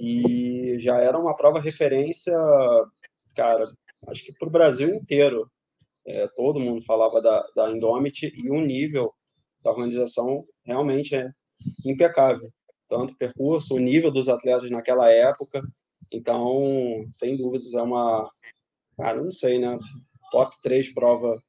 [0.00, 2.34] E já era uma prova referência,
[3.36, 3.66] cara,
[4.08, 5.46] acho que para o Brasil inteiro.
[6.04, 9.12] É, todo mundo falava da, da Indomit e o nível
[9.62, 11.30] da organização realmente é
[11.86, 12.48] impecável.
[12.88, 15.62] Tanto o percurso, o nível dos atletas naquela época.
[16.12, 18.28] Então, sem dúvidas, é uma,
[18.96, 19.78] cara, não sei, né?
[20.32, 21.40] Top 3 prova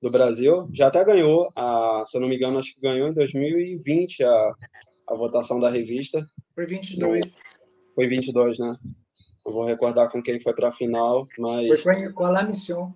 [0.00, 0.68] do Brasil.
[0.72, 4.54] Já até ganhou, a, se eu não me engano, acho que ganhou em 2020 a,
[5.08, 6.24] a votação da revista.
[6.54, 7.40] Foi 22.
[7.94, 8.76] Foi 22, né?
[9.46, 11.82] Eu vou recordar com quem foi para a final, mas.
[11.82, 12.92] Foi com a La Mission.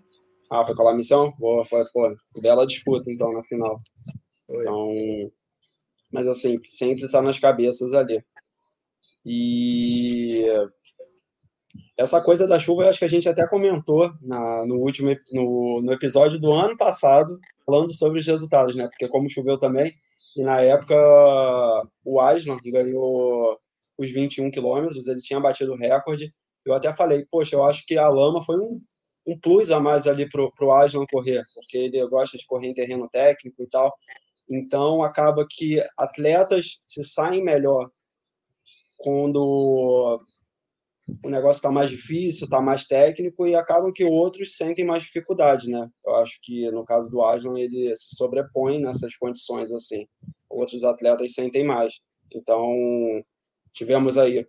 [0.51, 1.33] Ah, foi com a La Mission?
[1.39, 2.09] Boa, foi, pô,
[2.41, 3.77] bela disputa então na final.
[4.47, 4.63] Foi.
[4.63, 5.33] Então,
[6.13, 8.23] mas assim, sempre está nas cabeças ali.
[9.27, 10.45] E
[11.97, 15.93] essa coisa da chuva, acho que a gente até comentou na, no último no, no
[15.93, 18.89] episódio do ano passado, falando sobre os resultados, né?
[18.89, 19.95] Porque como choveu também,
[20.37, 20.97] e na época
[22.05, 23.59] o Aslan ganhou
[23.99, 26.35] os 21 quilômetros, ele tinha batido o recorde.
[26.65, 28.81] Eu até falei, poxa, eu acho que a lama foi um,
[29.27, 32.75] um plus a mais ali pro, pro Aslan correr, porque ele gosta de correr em
[32.75, 33.95] terreno técnico e tal.
[34.51, 37.89] Então acaba que atletas se saem melhor
[38.99, 40.21] quando
[41.23, 45.69] o negócio está mais difícil, está mais técnico e acabam que outros sentem mais dificuldade,
[45.69, 45.89] né?
[46.05, 50.07] Eu acho que no caso do Aslan ele se sobrepõe nessas condições assim.
[50.49, 52.01] Outros atletas sentem mais.
[52.33, 52.67] Então
[53.73, 54.47] tivemos aí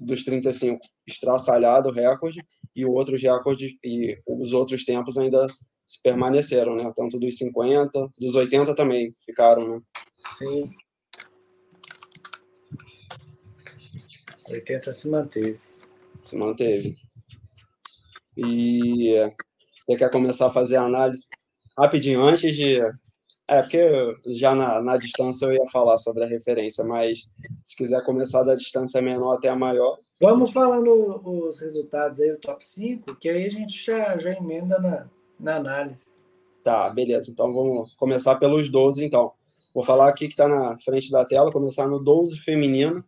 [0.00, 2.44] dos 35 estraçalhado o recorde
[2.74, 5.46] e outros recordes e os outros tempos ainda
[5.84, 6.90] se permaneceram, né?
[6.94, 9.80] Tanto dos 50, dos 80 também ficaram, né?
[10.38, 10.70] Sim.
[14.48, 15.67] 80 se manteve
[16.28, 16.96] se manteve.
[18.36, 19.14] E
[19.86, 21.24] você quer começar a fazer a análise
[21.76, 22.80] rapidinho antes de.
[23.50, 23.80] É, porque
[24.26, 27.20] já na, na distância eu ia falar sobre a referência, mas
[27.64, 29.96] se quiser começar da distância menor até a maior.
[30.20, 34.78] Vamos falando os resultados aí, o top 5, que aí a gente já, já emenda
[34.78, 35.08] na,
[35.40, 36.08] na análise.
[36.62, 37.30] Tá, beleza.
[37.30, 39.32] Então vamos começar pelos 12, então.
[39.74, 43.02] Vou falar aqui que está na frente da tela, começar no 12 feminino.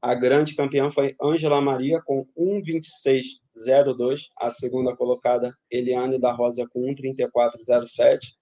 [0.00, 4.28] A grande campeã foi Ângela Maria com 1,26,02.
[4.38, 8.34] A segunda colocada, Eliane da Rosa com 1,34,07.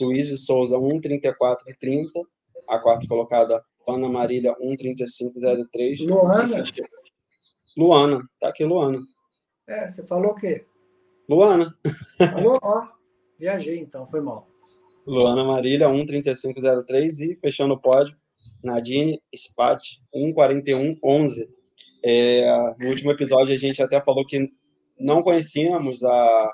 [0.00, 2.08] Luiz Souza, 1,34,30.
[2.68, 6.06] A quarta colocada, Ana Marília, 1,35,03.
[6.06, 6.62] Luana?
[7.76, 9.00] Luana, tá aqui Luana.
[9.66, 10.66] É, você falou o quê?
[11.28, 11.74] Luana.
[12.18, 12.58] Falou?
[12.62, 12.88] Ó,
[13.38, 14.48] viajei então, foi mal.
[15.06, 18.16] Luana Marília, 1,35,03 e fechando o pódio,
[18.62, 19.80] Nadine Spat
[20.12, 21.48] 14111.
[22.04, 22.46] É,
[22.78, 24.48] no último episódio a gente até falou que
[24.98, 26.50] não conhecíamos a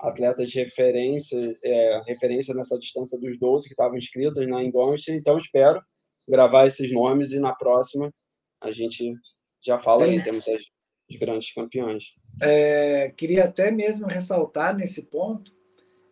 [0.00, 5.36] atleta de referência, é, referência nessa distância dos 12 que estavam inscritos na Indômita, então
[5.36, 5.80] espero
[6.28, 8.12] gravar esses nomes e na próxima
[8.60, 9.12] a gente
[9.64, 10.60] já fala aí, temos as,
[11.10, 12.04] os grandes campeões.
[12.40, 15.55] É, queria até mesmo ressaltar nesse ponto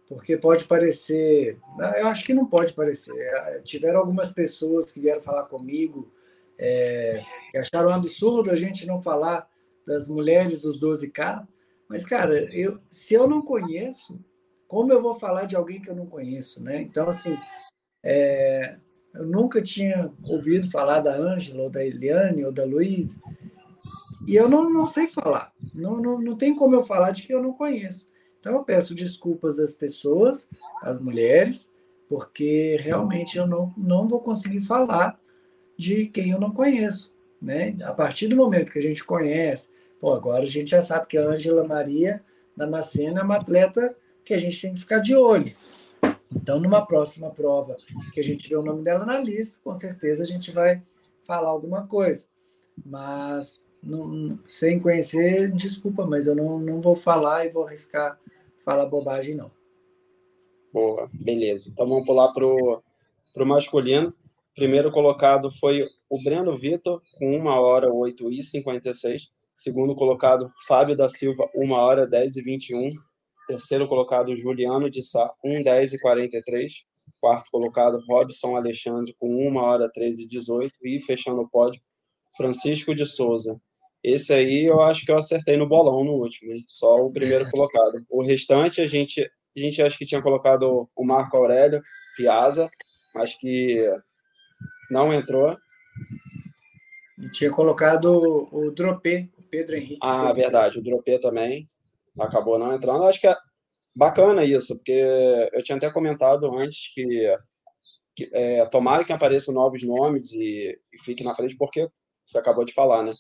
[0.09, 1.59] porque pode parecer,
[1.97, 3.14] eu acho que não pode parecer.
[3.17, 6.12] É, tiveram algumas pessoas que vieram falar comigo
[6.59, 9.49] é, que acharam um absurdo a gente não falar
[9.87, 11.47] das mulheres dos 12K,
[11.88, 14.19] mas, cara, eu, se eu não conheço,
[14.67, 16.81] como eu vou falar de alguém que eu não conheço, né?
[16.81, 17.37] Então, assim,
[18.03, 18.77] é,
[19.14, 23.21] eu nunca tinha ouvido falar da Ângela, ou da Eliane, ou da Luiz,
[24.27, 25.53] e eu não, não sei falar.
[25.75, 28.11] Não, não, não tem como eu falar de que eu não conheço.
[28.44, 30.50] Então, eu peço desculpas às pessoas,
[30.83, 31.72] às mulheres,
[32.07, 35.18] porque realmente eu não, não vou conseguir falar
[35.78, 37.11] de quem eu não conheço.
[37.40, 37.74] Né?
[37.83, 41.16] A partir do momento que a gente conhece, pô, agora a gente já sabe que
[41.16, 42.22] a Ângela Maria
[42.54, 45.50] Damasceno é uma atleta que a gente tem que ficar de olho.
[46.37, 47.78] Então, numa próxima prova
[48.12, 50.83] que a gente vê o nome dela na lista, com certeza a gente vai
[51.22, 52.26] falar alguma coisa.
[52.85, 58.20] Mas, não, sem conhecer, desculpa, mas eu não, não vou falar e vou arriscar
[58.64, 59.50] fala bobagem, não.
[60.72, 61.70] Boa, beleza.
[61.70, 62.83] Então vamos pular para o
[63.46, 64.12] masculino.
[64.55, 69.29] Primeiro colocado foi o Breno Vitor, com 1 hora 8 e 56.
[69.55, 72.88] Segundo colocado, Fábio da Silva, 1 hora 10 e 21.
[73.46, 76.72] Terceiro colocado, Juliano de Sá, 1 10 e 43.
[77.20, 80.70] Quarto colocado, Robson Alexandre, com 1 hora 13 e 18.
[80.85, 81.81] E fechando o pódio,
[82.37, 83.61] Francisco de Souza,
[84.05, 88.05] esse aí eu acho que eu acertei no bolão no último, só o primeiro colocado.
[88.11, 91.83] O restante a gente, a gente acho que tinha colocado o Marco Aurélio
[92.14, 92.69] Piazza,
[93.14, 93.83] mas que
[94.90, 95.57] não entrou.
[97.19, 99.99] E tinha colocado o Dropê, o Pedro Henrique.
[100.03, 101.62] Ah, verdade, o Dropê também
[102.21, 103.05] acabou não entrando.
[103.05, 103.37] Acho que é
[103.97, 105.03] bacana isso, porque
[105.53, 107.35] eu tinha até comentado antes que,
[108.14, 111.88] que é, tomara que apareçam novos nomes e, e fique na frente, porque
[112.23, 113.12] você acabou de falar, né?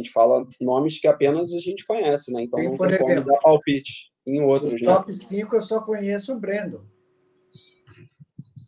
[0.00, 2.44] A gente fala nomes que apenas a gente conhece, né?
[2.44, 4.86] Então Sim, não tem exemplo, como dar palpite em outros, né?
[4.86, 6.86] top 5 eu só conheço o Brendo.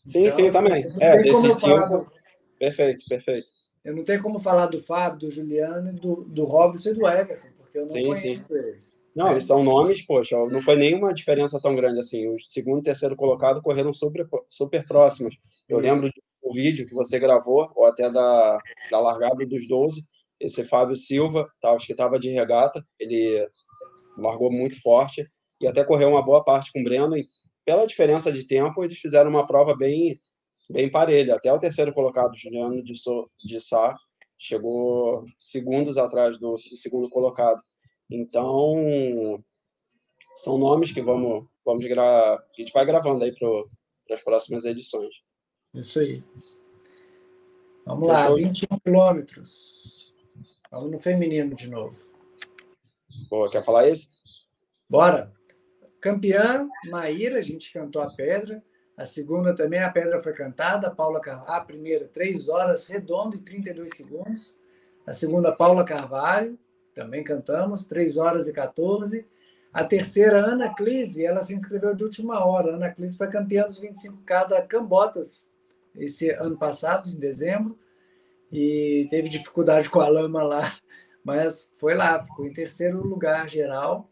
[0.07, 0.85] Sim, então, sim, também.
[1.01, 1.89] É, desses cinco...
[1.89, 2.13] Do...
[2.59, 3.47] Perfeito, perfeito.
[3.85, 7.49] Eu não tenho como falar do Fábio, do Juliano, do, do Robson e do Everton,
[7.57, 8.55] porque eu não sim, conheço sim.
[8.55, 9.01] eles.
[9.15, 12.29] Não, eles são nomes, poxa, não foi nenhuma diferença tão grande assim.
[12.29, 15.37] O segundo e terceiro colocado correram super, super próximos.
[15.69, 15.91] Eu Isso.
[15.91, 16.11] lembro
[16.43, 18.59] do vídeo que você gravou, ou até da,
[18.91, 20.03] da largada dos 12,
[20.43, 23.49] esse Fábio Silva, tá, acho que estava de regata, ele
[24.19, 25.25] largou muito forte
[25.61, 27.17] e até correu uma boa parte com o Breno.
[27.17, 27.29] E
[27.65, 30.17] pela diferença de tempo, eles fizeram uma prova bem,
[30.69, 31.37] bem parelha.
[31.37, 33.97] Até o terceiro colocado, Juliano de, so, de Sá,
[34.37, 37.61] chegou segundos atrás do, do segundo colocado.
[38.11, 39.43] Então,
[40.35, 45.15] são nomes que vamos, vamos gravar, a gente vai gravando aí para as próximas edições.
[45.73, 46.23] Isso aí.
[47.87, 48.31] Vamos Fechou?
[48.31, 49.82] lá, 21 quilômetros.
[50.71, 51.97] Vamos no feminino de novo.
[53.31, 54.13] Boa, quer falar isso?
[54.89, 55.33] Bora.
[56.01, 58.63] Campeã, Maíra, a gente cantou a pedra.
[58.97, 60.91] A segunda também, a pedra foi cantada.
[60.91, 64.55] Paula Carvalho, a primeira, 3 horas, redondo e 32 segundos.
[65.07, 66.59] A segunda, Paula Carvalho.
[66.95, 69.27] também cantamos, 3 horas e 14.
[69.73, 72.75] A terceira, Ana Clise, ela se inscreveu de última hora.
[72.75, 75.51] Ana Clise foi campeã dos 25K da Cambotas
[75.95, 77.79] esse ano passado, em dezembro,
[78.53, 80.73] e teve dificuldade com a lama lá,
[81.25, 84.11] mas foi lá, ficou em terceiro lugar geral.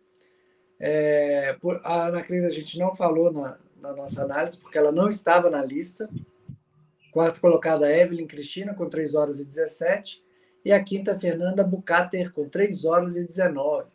[0.79, 4.91] É, por, a Ana Cris a gente não falou na, na, nossa análise, porque ela
[4.91, 6.09] não estava na lista.
[7.13, 10.25] Quarta colocada, Evelyn Cristina, com 3 horas e 17.
[10.65, 13.91] E a quinta, Fernanda Bucater, com 3 horas e 19.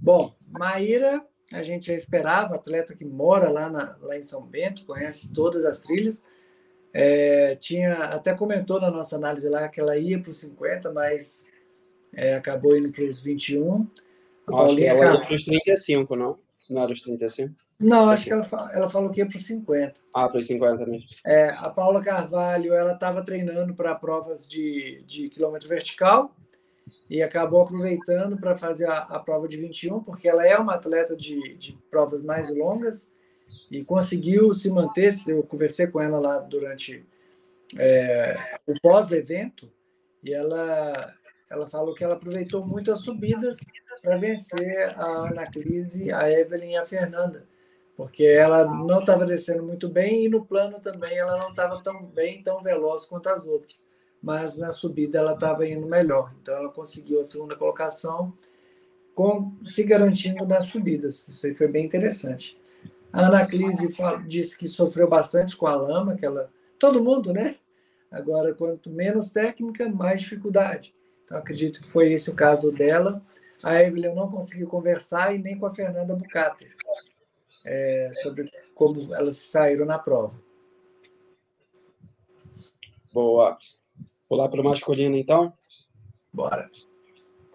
[0.00, 1.22] Bom, Maíra,
[1.52, 5.64] a gente já esperava, atleta que mora lá, na, lá em São Bento, conhece todas
[5.64, 6.24] as trilhas.
[6.92, 11.46] É, tinha até comentou na nossa análise lá que ela ia para os 50, mas
[12.14, 13.86] é, acabou indo para os 21.
[14.52, 16.38] A acho que ela ia para os 35, não?
[16.68, 17.54] Não era os 35?
[17.80, 20.00] Não, acho que ela, ela falou que ia para os 50.
[20.14, 21.06] Ah, para os 50 mesmo.
[21.24, 26.34] É, a Paula Carvalho, ela estava treinando para provas de, de quilômetro vertical
[27.08, 31.16] e acabou aproveitando para fazer a, a, prova de 21, porque ela é uma atleta
[31.16, 33.10] de, de provas mais longas
[33.70, 35.14] e conseguiu se manter.
[35.26, 37.04] Eu conversei com ela lá durante
[37.76, 39.70] é, o pós-evento
[40.22, 40.92] e ela,
[41.50, 43.58] ela falou que ela aproveitou muito as subidas
[44.02, 47.44] para vencer a Ana Crise, a Evelyn e a Fernanda,
[47.96, 52.04] porque ela não estava descendo muito bem e no plano também ela não estava tão
[52.04, 53.86] bem, tão veloz quanto as outras.
[54.22, 58.32] Mas na subida ela estava indo melhor, então ela conseguiu a segunda colocação,
[59.14, 61.26] com, se garantindo nas subidas.
[61.28, 62.58] Isso aí foi bem interessante.
[63.12, 63.94] A Ana Clise
[64.26, 67.56] disse que sofreu bastante com a lama, que ela, todo mundo, né?
[68.10, 70.94] Agora, quanto menos técnica, mais dificuldade.
[71.24, 73.22] Então, acredito que foi esse o caso dela.
[73.62, 76.74] A Evelyn não conseguiu conversar e nem com a Fernanda Bucater
[77.64, 80.34] é, sobre como elas saíram na prova.
[83.12, 83.56] Boa.
[84.28, 85.52] Vou lá para o masculino, então?
[86.32, 86.70] Bora.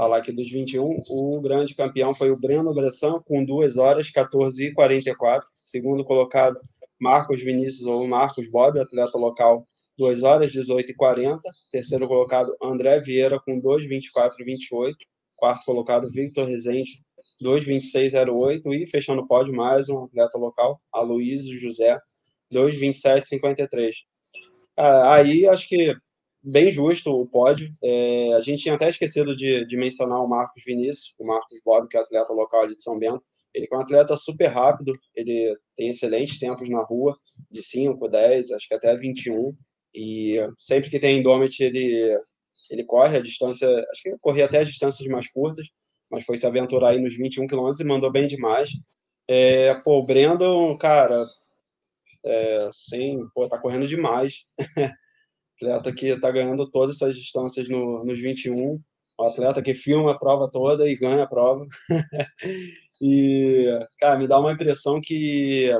[0.03, 1.01] Falar aqui dos 21.
[1.07, 5.47] O grande campeão foi o Breno Bressan, com 2 horas 14 e 44.
[5.53, 6.59] Segundo colocado,
[6.99, 9.65] Marcos Vinícius ou Marcos Bob, atleta local,
[9.97, 11.41] 2 horas 18 e 40.
[11.71, 14.97] Terceiro colocado, André Vieira, com 2, 24 e 28.
[15.37, 16.91] Quarto colocado, Victor Rezende,
[17.39, 18.73] 2, 26 e 08.
[18.73, 21.97] E fechando o pódio, mais um atleta local, Aloysio José,
[22.51, 23.95] 2, 27 e 53.
[24.75, 25.95] Ah, aí acho que
[26.43, 27.69] bem justo o pódio.
[27.83, 31.87] É, a gente tinha até esquecido de, de, mencionar o Marcos Vinícius, o Marcos Bob,
[31.87, 33.25] que é atleta local ali de São Bento.
[33.53, 37.17] Ele é um atleta super rápido, ele tem excelentes tempos na rua,
[37.49, 39.55] de 5, 10, acho que até 21.
[39.95, 42.19] E sempre que tem Indomit, ele,
[42.69, 45.67] ele corre a distância, acho que corria até as distâncias mais curtas,
[46.11, 48.69] mas foi se aventurar aí nos 21 quilômetros e mandou bem demais.
[49.27, 51.25] É, pô, o Brandon, cara,
[52.25, 54.45] é, sim, pô, tá correndo demais.
[55.63, 58.79] atleta que está ganhando todas essas distâncias no, nos 21,
[59.17, 61.65] o atleta que filma a prova toda e ganha a prova.
[63.01, 63.67] e,
[63.99, 65.71] cara, me dá uma impressão que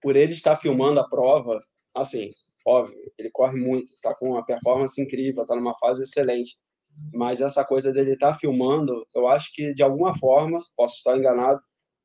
[0.00, 1.60] por ele estar filmando a prova,
[1.94, 2.30] assim,
[2.66, 6.56] óbvio, ele corre muito, está com uma performance incrível, está numa fase excelente.
[7.14, 11.16] Mas essa coisa dele estar tá filmando, eu acho que de alguma forma, posso estar
[11.16, 11.60] enganado,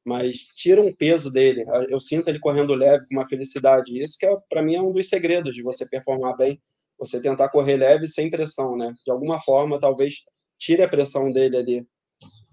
[0.08, 1.65] mas tira um peso dele.
[1.89, 4.02] Eu sinto ele correndo leve com uma felicidade.
[4.02, 6.62] Isso que é, para mim é um dos segredos de você performar bem,
[6.98, 8.93] você tentar correr leve sem pressão, né?
[9.06, 10.24] De alguma forma, talvez
[10.58, 11.88] tire a pressão dele ali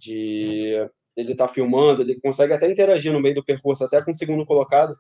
[0.01, 0.75] de
[1.17, 4.45] ele tá filmando, ele consegue até interagir no meio do percurso, até com o segundo
[4.45, 4.93] colocado.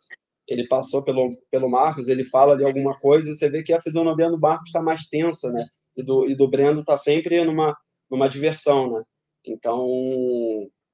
[0.46, 3.80] Ele passou pelo, pelo Marcos, ele fala ali alguma coisa e você vê que a
[3.80, 5.66] fisionomia do Marcos está mais tensa, né?
[5.96, 7.76] E do, e do Brendo está sempre numa,
[8.08, 9.02] numa diversão, né?
[9.44, 9.84] Então,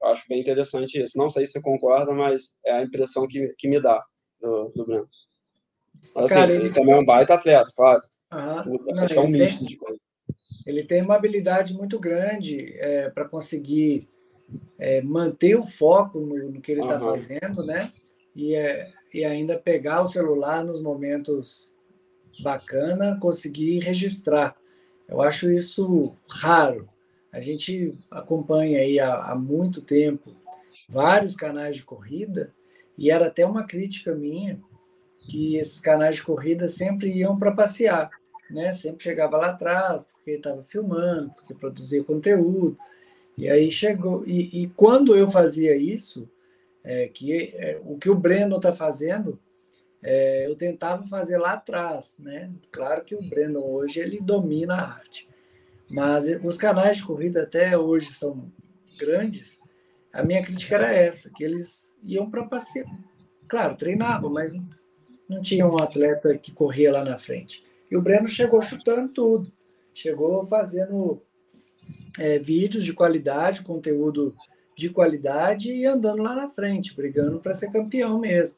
[0.03, 1.17] acho bem interessante isso.
[1.17, 4.03] Não sei se você concorda, mas é a impressão que, que me dá
[4.39, 5.09] do, do Breno.
[6.15, 6.65] Assim, Cara, ele...
[6.65, 6.73] ele...
[6.73, 8.01] também é um baita atleta, claro.
[8.31, 9.99] Não, é um misto tem, de coisa.
[10.65, 14.07] Ele tem uma habilidade muito grande é, para conseguir
[14.79, 17.91] é, manter o foco no, no que ele está fazendo, né?
[18.35, 21.71] E, é, e ainda pegar o celular nos momentos
[22.41, 24.55] bacana, conseguir registrar.
[25.07, 26.85] Eu acho isso raro.
[27.31, 30.35] A gente acompanha aí há, há muito tempo
[30.87, 32.53] vários canais de corrida
[32.97, 34.59] e era até uma crítica minha
[35.17, 38.09] que esses canais de corrida sempre iam para passear,
[38.49, 38.71] né?
[38.71, 42.77] Sempre chegava lá atrás porque estava filmando, porque produzia conteúdo.
[43.37, 46.29] E aí chegou e, e quando eu fazia isso,
[46.83, 49.39] é, que é, o que o Breno está fazendo,
[50.03, 52.51] é, eu tentava fazer lá atrás, né?
[52.71, 55.27] Claro que o Breno hoje ele domina a arte,
[55.91, 58.51] mas os canais de corrida até hoje são
[58.97, 59.59] grandes.
[60.13, 62.85] A minha crítica era essa, que eles iam para passeio.
[63.47, 64.53] Claro, treinavam, mas
[65.29, 67.63] não tinha um atleta que corria lá na frente.
[67.89, 69.51] E o Breno chegou chutando tudo.
[69.93, 71.21] Chegou fazendo
[72.17, 74.33] é, vídeos de qualidade, conteúdo
[74.75, 78.57] de qualidade e andando lá na frente, brigando para ser campeão mesmo.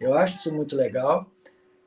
[0.00, 1.28] Eu acho isso muito legal.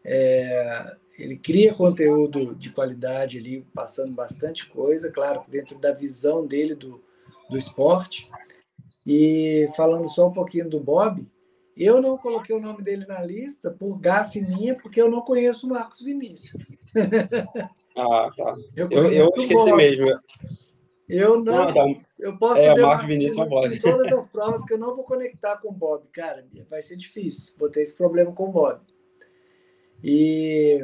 [0.03, 6.73] É, ele cria conteúdo de qualidade ali, passando bastante coisa, claro, dentro da visão dele
[6.73, 6.99] do,
[7.47, 8.27] do esporte.
[9.05, 11.23] E falando só um pouquinho do Bob,
[11.77, 15.67] eu não coloquei o nome dele na lista por gafe minha, porque eu não conheço
[15.67, 16.75] o Marcos Vinícius.
[17.97, 18.55] Ah, tá.
[18.73, 20.17] Eu, eu, eu esqueci mesmo.
[21.09, 21.65] Eu não.
[21.65, 21.95] não, não.
[22.17, 25.57] Eu posso é, ver Marcos Vinícius em todas as provas que eu não vou conectar
[25.57, 26.07] com o Bob.
[26.13, 27.53] Cara, vai ser difícil.
[27.59, 28.79] Vou ter esse problema com o Bob.
[30.03, 30.79] E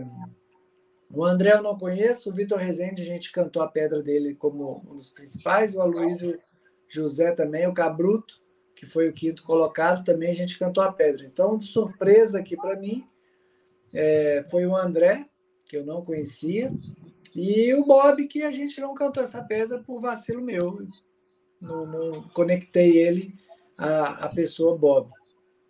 [1.11, 4.83] o André eu não conheço, o Vitor Rezende, a gente cantou a pedra dele como
[4.89, 6.39] um dos principais, o Aloysio
[6.87, 8.41] José também, o Cabruto,
[8.75, 11.25] que foi o quinto colocado, também a gente cantou a pedra.
[11.25, 13.03] Então, de surpresa aqui para mim,
[13.93, 15.25] é, foi o André,
[15.67, 16.71] que eu não conhecia,
[17.35, 20.85] e o Bob, que a gente não cantou essa pedra por vacilo meu.
[21.61, 23.33] Não, não conectei ele
[23.77, 25.09] à, à pessoa Bob.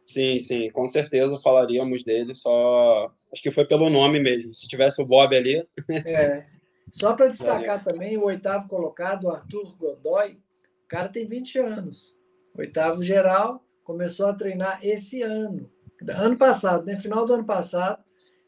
[0.05, 4.53] Sim, sim, com certeza falaríamos dele, só acho que foi pelo nome mesmo.
[4.53, 5.67] Se tivesse o Bob ali.
[6.05, 6.45] É.
[6.89, 10.33] Só para destacar também, o oitavo colocado, o Arthur Godoy,
[10.85, 12.15] o cara tem 20 anos.
[12.57, 15.69] Oitavo geral, começou a treinar esse ano.
[16.15, 16.95] Ano passado, né?
[16.97, 18.03] Final do ano passado,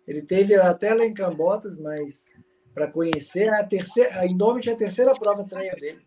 [0.08, 2.26] ele teve até lá em Cambotas, mas
[2.74, 6.02] para conhecer a terceira, a Indomit é a terceira prova treino dele.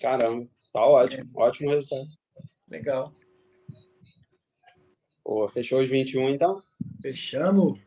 [0.00, 1.42] Caramba, tá ótimo, é.
[1.42, 2.08] ótimo resultado.
[2.68, 3.14] Legal.
[5.22, 6.62] Pô, fechou os 21 então?
[7.00, 7.78] Fechamos.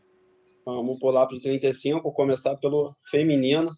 [0.65, 3.69] Vamos pular para os 35, começar pelo feminino,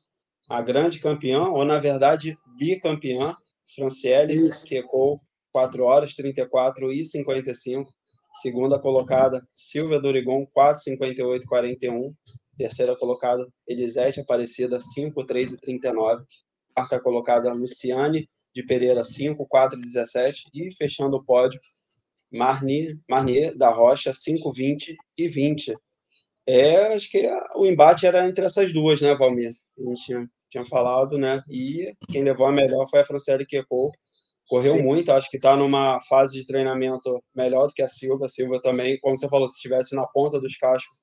[0.49, 3.35] a grande campeã, ou na verdade bicampeã,
[3.75, 5.17] Franciele, que ecou
[5.51, 7.89] 4 horas, 34 e 55.
[8.41, 12.13] Segunda colocada, Silvia Dorigon, 4, 58 41.
[12.55, 16.23] Terceira colocada, Elisete Aparecida, 5, 3 e 39.
[16.75, 20.49] Quarta colocada, Luciane de Pereira, 5, 4 e 17.
[20.53, 21.59] E fechando o pódio,
[22.33, 25.73] Marnier, Marnier da Rocha, 5,20 e 20.
[26.47, 29.51] É, acho que o embate era entre essas duas, né, Valmir?
[29.77, 31.41] A gente tinha, tinha falado, né?
[31.49, 33.91] E quem levou a melhor foi a Franciele Kekol.
[34.47, 34.81] Correu Sim.
[34.81, 38.25] muito, acho que está numa fase de treinamento melhor do que a Silva.
[38.25, 40.93] A Silva também, como você falou, se estivesse na ponta dos cascos,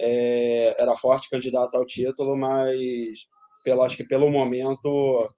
[0.00, 3.26] é, era forte candidata ao título, mas
[3.64, 5.28] pelo, acho que pelo momento,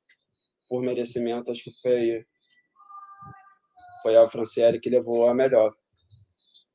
[0.68, 2.24] por merecimento, acho que foi
[4.03, 5.74] foi a Franciele que levou a melhor.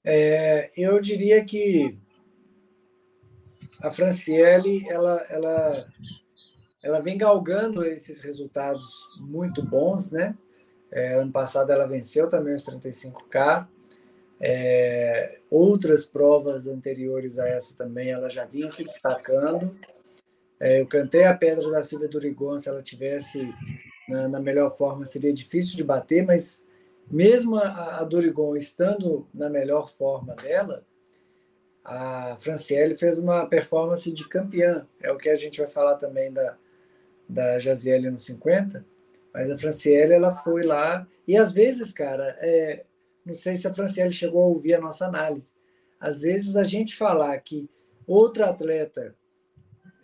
[0.03, 1.97] É, eu diria que
[3.81, 5.87] a Franciele ela, ela,
[6.83, 8.85] ela vem galgando esses resultados
[9.19, 10.35] muito bons, né?
[10.91, 13.67] É, ano passado ela venceu também os 35K.
[14.39, 19.71] É, outras provas anteriores a essa também ela já vinha se destacando.
[20.59, 23.53] É, eu cantei a pedra da Silvia Durigon, se ela tivesse
[24.07, 26.64] na, na melhor forma seria difícil de bater, mas
[27.11, 30.85] mesmo a, a Dorigon estando na melhor forma dela,
[31.83, 34.87] a Franciele fez uma performance de campeã.
[34.99, 36.57] É o que a gente vai falar também da,
[37.29, 38.83] da Jaziele no 50.
[39.31, 41.07] Mas a Franciele, ela foi lá.
[41.27, 42.83] E às vezes, cara, é,
[43.23, 45.53] não sei se a Franciele chegou a ouvir a nossa análise.
[45.99, 47.69] Às vezes a gente falar que
[48.07, 49.15] outro atleta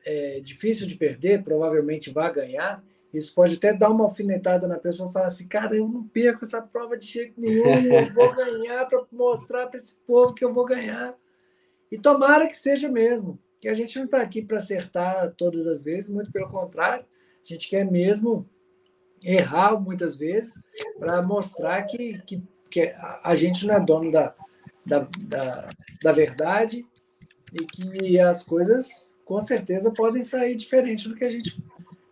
[0.05, 2.83] é difícil de perder, provavelmente vai ganhar,
[3.13, 6.45] isso pode até dar uma alfinetada na pessoa e falar assim: cara, eu não perco
[6.45, 10.53] essa prova de jeito nenhum, eu vou ganhar para mostrar para esse povo que eu
[10.53, 11.15] vou ganhar.
[11.91, 15.83] E tomara que seja mesmo, que a gente não está aqui para acertar todas as
[15.83, 17.05] vezes, muito pelo contrário,
[17.43, 18.47] a gente quer mesmo
[19.23, 20.53] errar muitas vezes
[20.97, 24.33] para mostrar que, que, que, a gente não é dono da,
[24.85, 25.69] da, da,
[26.01, 26.85] da verdade
[27.53, 31.55] e que as coisas com certeza podem sair diferente do que a gente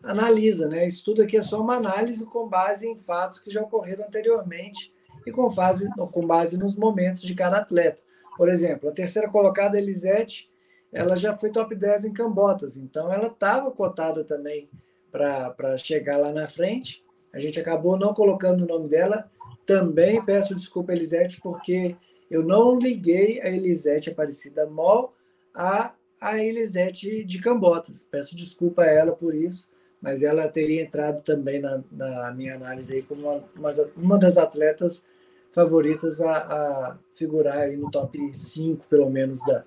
[0.04, 0.86] analisa, né?
[0.86, 4.94] Isso tudo aqui é só uma análise com base em fatos que já ocorreram anteriormente
[5.26, 8.02] e com base, com base nos momentos de cada atleta.
[8.38, 10.50] Por exemplo, a terceira colocada, Elisete,
[10.92, 14.70] ela já foi top 10 em Cambotas, então ela estava cotada também
[15.12, 17.04] para chegar lá na frente.
[17.34, 19.30] A gente acabou não colocando o nome dela.
[19.66, 21.96] Também peço desculpa, Elisete, porque
[22.30, 25.14] eu não liguei a Elisete Aparecida Mol
[25.54, 28.02] a, a Elisete de Cambotas.
[28.02, 29.70] Peço desculpa a ela por isso
[30.02, 35.06] mas ela teria entrado também na, na minha análise aí como uma, uma, das atletas
[35.52, 39.64] favoritas a, a, figurar aí no top 5, pelo menos, da,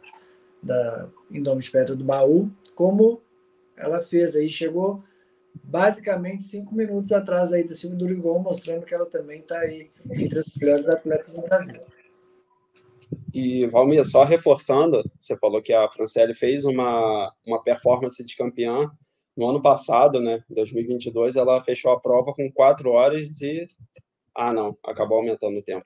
[0.62, 3.20] da Indomit Pedra do Baú, como
[3.76, 4.98] ela fez aí, chegou
[5.62, 10.38] basicamente cinco minutos atrás aí da Silvia Durigon, mostrando que ela também está aí entre
[10.38, 11.80] as melhores atletas do Brasil.
[13.34, 18.90] E, Valmir, só reforçando, você falou que a Franciele fez uma, uma performance de campeã,
[19.36, 23.66] no ano passado, né, 2022, ela fechou a prova com 4 horas e.
[24.34, 25.84] Ah, não, acabou aumentando o tempo.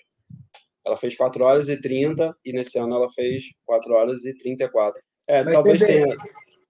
[0.84, 5.02] Ela fez 4 horas e 30 e nesse ano ela fez 4 horas e 34.
[5.26, 6.06] É, Mas talvez tenha.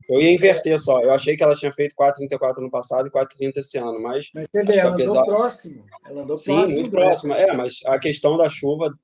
[0.08, 1.00] Eu ia inverter só.
[1.02, 4.30] Eu achei que ela tinha feito 4,34 no passado e 4,30 esse ano, mas.
[4.34, 5.84] Mas você vê, ela andou próximo.
[6.08, 7.34] Ela andou Sim, próximo muito próximo.
[7.34, 8.94] É, mas a questão da chuva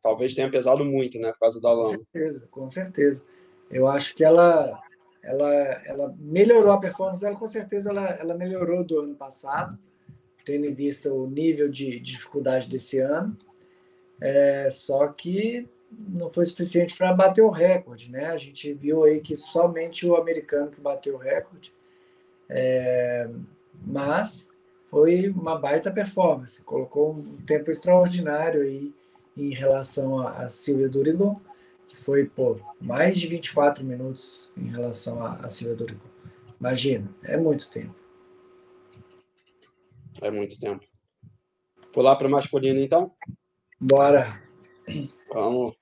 [0.00, 1.98] talvez tenha pesado muito, né, por causa da lama.
[1.98, 3.24] Com certeza, com certeza.
[3.70, 4.80] Eu acho que ela,
[5.24, 5.52] ela,
[5.86, 9.78] ela melhorou a performance dela, com certeza ela, ela melhorou do ano passado,
[10.44, 13.36] tendo em vista o nível de dificuldade desse ano.
[14.20, 18.26] É, só que não foi suficiente para bater o recorde, né?
[18.26, 21.72] A gente viu aí que somente o americano que bateu o recorde,
[22.48, 23.28] é,
[23.84, 24.48] mas
[24.84, 28.92] foi uma baita performance, colocou um tempo extraordinário aí
[29.36, 31.40] em relação a, a Silvia Durigon,
[31.86, 36.08] que foi pô, mais de 24 minutos em relação a, a Silvia Durigon.
[36.58, 37.94] Imagina, é muito tempo.
[40.20, 40.84] É muito tempo.
[41.92, 43.12] Pular para o masculino, então?
[43.80, 44.42] Bora.
[45.32, 45.72] Vamos.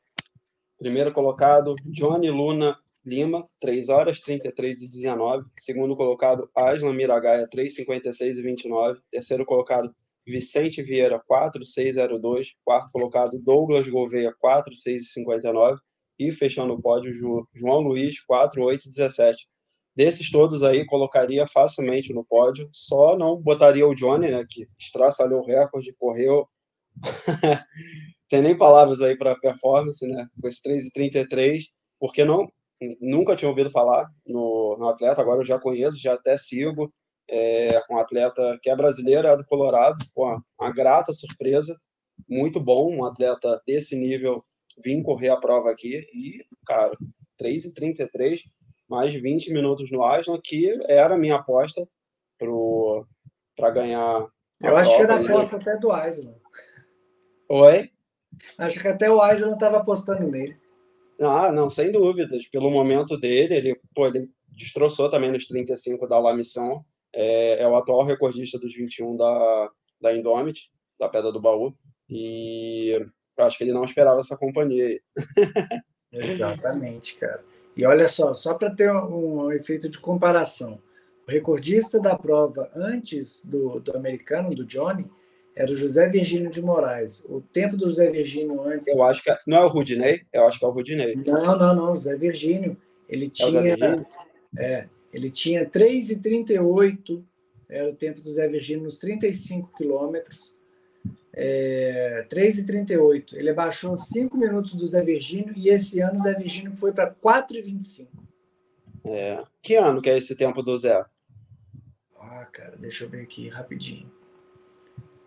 [0.78, 5.46] Primeiro colocado, Johnny Luna Lima, 3 horas 33 e 19.
[5.56, 9.00] Segundo colocado, Aslan Miragaia, 3, 56 e 29.
[9.10, 9.94] Terceiro colocado,
[10.26, 12.54] Vicente Vieira, 4, 6, 02.
[12.64, 15.80] Quarto colocado, Douglas Gouveia, 4, 6 e 59.
[16.18, 19.46] E fechando o pódio, João Luiz, 4, 8 e 17.
[19.94, 22.68] Desses todos aí, colocaria facilmente no pódio.
[22.72, 26.48] Só não botaria o Johnny, né, que estraçalhou o recorde, correu
[28.28, 30.26] tem nem palavras aí para performance, né?
[30.40, 31.64] Com esse 3,33,
[31.98, 32.50] porque não
[33.00, 36.92] nunca tinha ouvido falar no, no, atleta, agora eu já conheço, já até sigo,
[37.28, 41.78] é, com um atleta que é brasileiro, é do Colorado, com uma grata surpresa,
[42.28, 44.44] muito bom, um atleta desse nível
[44.82, 46.96] vim correr a prova aqui e, cara,
[47.40, 48.42] 3,33,
[48.88, 51.88] mais de 20 minutos no Aslan, que era a minha aposta
[53.56, 54.26] para ganhar.
[54.60, 56.34] Eu acho que era a aposta até do Aslan.
[57.48, 57.90] Oi?
[58.58, 60.56] Acho que até o Island estava apostando nele.
[61.20, 62.48] Ah, não, sem dúvidas.
[62.48, 66.82] Pelo momento dele, ele, pô, ele destroçou também nos 35 da La Mission.
[67.14, 69.70] É, é o atual recordista dos 21 da,
[70.00, 71.74] da Indomit, da Pedra do Baú.
[72.08, 73.04] E
[73.38, 75.00] acho que ele não esperava essa companhia aí.
[76.12, 77.42] Exatamente, cara.
[77.76, 80.78] E olha só, só para ter um, um, efeito de comparação,
[81.26, 85.06] o recordista da prova antes do, do americano, do Johnny,
[85.54, 87.22] era o José Virgínio de Moraes.
[87.26, 88.88] O tempo do José Virgínio antes.
[88.88, 91.14] Eu acho que é, não é o Rudinei, eu acho que é o Rudinei.
[91.26, 91.92] Não, não, não.
[91.92, 92.76] O José Virgínio.
[93.08, 93.60] Ele tinha.
[94.56, 97.22] É, é ele tinha 3,38
[97.72, 100.54] era o tempo do Zé Virgínio nos 35 quilômetros.
[101.34, 103.34] É, 3,38.
[103.34, 107.14] Ele abaixou 5 minutos do Zé Virgínio e esse ano o Zé Virgínio foi para
[107.14, 108.08] 4,25.
[109.04, 109.42] É.
[109.60, 111.04] Que ano que é esse tempo do Zé?
[112.18, 114.10] Ah, cara, deixa eu ver aqui rapidinho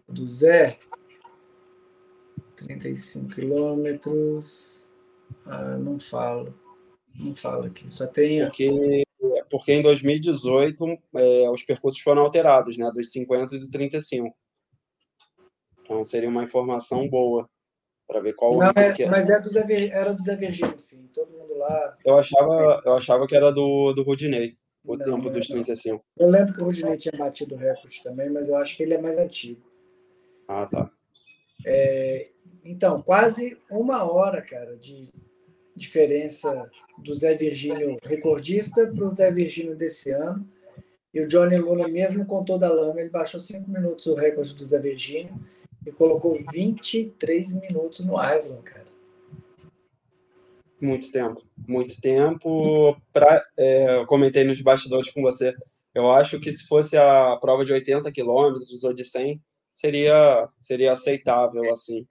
[0.07, 0.77] do Zé,
[2.55, 4.89] 35 quilômetros.
[5.45, 6.53] Ah, não falo.
[7.17, 7.89] Não falo aqui.
[7.89, 8.41] Só tem.
[8.45, 9.03] Porque,
[9.49, 10.85] porque em 2018
[11.15, 12.89] é, os percursos foram alterados, né?
[12.93, 14.35] Dos 50 e do 35.
[15.85, 17.47] Então seria uma informação boa
[18.07, 19.07] para ver qual não, é, que é.
[19.07, 21.07] Mas é do Zé, era do Zé Virgínio, sim.
[21.13, 21.95] Todo mundo lá.
[22.03, 26.03] Eu achava, eu achava que era do, do Rudinei, o não, tempo dos 35.
[26.17, 28.95] Eu lembro que o Rudinei tinha batido o recorde também, mas eu acho que ele
[28.95, 29.61] é mais antigo.
[30.47, 30.89] Ah, tá.
[31.65, 32.29] É,
[32.63, 35.11] então, quase uma hora, cara, de
[35.75, 40.45] diferença do Zé Virgínio recordista para o Zé Virgínio desse ano.
[41.13, 44.55] E o Johnny Luna, mesmo com toda a lama, ele baixou cinco minutos o recorde
[44.55, 45.33] do Zé Virgínio
[45.85, 48.85] e colocou 23 minutos no Island, cara.
[50.81, 52.97] Muito tempo, muito tempo.
[53.13, 55.53] Pra, é, eu comentei nos bastidores com você.
[55.93, 59.41] Eu acho que se fosse a prova de 80 quilômetros ou de 100,
[59.73, 62.05] seria seria aceitável assim,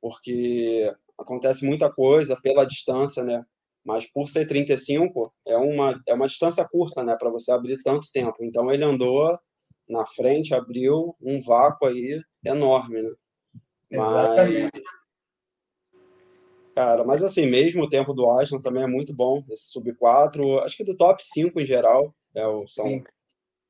[0.00, 3.44] porque acontece muita coisa pela distância, né?
[3.84, 8.10] Mas por ser 35 é uma é uma distância curta, né, para você abrir tanto
[8.12, 8.36] tempo.
[8.40, 9.38] Então ele andou
[9.88, 13.10] na frente, abriu um vácuo aí enorme, né?
[13.90, 14.82] Exatamente.
[16.74, 20.60] cara, mas assim, mesmo o tempo do Aston também é muito bom, esse sub 4,
[20.60, 23.02] acho que do top 5 em geral, é, são,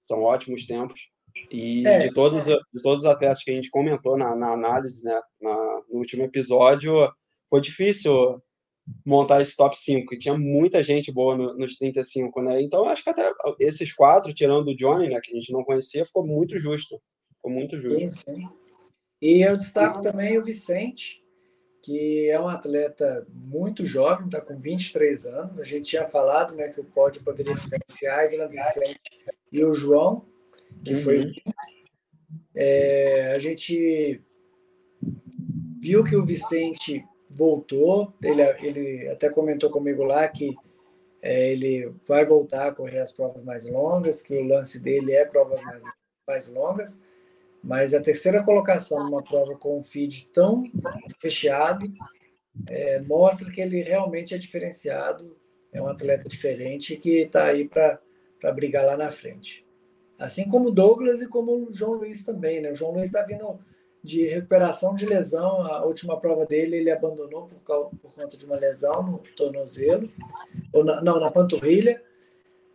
[0.08, 1.08] são ótimos tempos.
[1.50, 5.04] E é, de, todos, de todos os atletas que a gente comentou na, na análise,
[5.04, 5.54] né, na,
[5.88, 6.92] no último episódio,
[7.48, 8.42] foi difícil
[9.04, 12.62] montar esse top 5, e tinha muita gente boa no, nos 35, né?
[12.62, 16.04] Então acho que até esses quatro, tirando o Johnny, né, que a gente não conhecia,
[16.04, 17.00] ficou muito justo.
[17.34, 18.00] Ficou muito justo.
[18.00, 18.48] Sim, sim.
[19.20, 21.22] E eu destaco também o Vicente,
[21.82, 25.60] que é um atleta muito jovem, está com 23 anos.
[25.60, 29.00] A gente tinha falado né, que o pódio poderia ficar entre Águila, Vicente
[29.50, 30.24] e o João,
[30.84, 31.00] que uhum.
[31.00, 31.32] foi.
[32.54, 34.20] É, a gente
[35.80, 37.00] viu que o Vicente
[37.30, 40.56] voltou, ele, ele até comentou comigo lá que
[41.22, 45.24] é, ele vai voltar a correr as provas mais longas, que o lance dele é
[45.24, 45.82] provas mais,
[46.26, 47.00] mais longas,
[47.66, 50.62] mas a terceira colocação numa prova com um feed tão
[51.20, 51.84] recheado
[52.70, 55.36] é, mostra que ele realmente é diferenciado,
[55.72, 58.00] é um atleta diferente que está aí para
[58.54, 59.66] brigar lá na frente.
[60.16, 62.60] Assim como o Douglas e como o João Luiz também.
[62.60, 62.70] Né?
[62.70, 63.58] O João Luiz está vindo
[64.02, 65.62] de recuperação de lesão.
[65.62, 70.08] A última prova dele ele abandonou por, causa, por conta de uma lesão no tornozelo,
[70.72, 72.00] ou na, não, na panturrilha.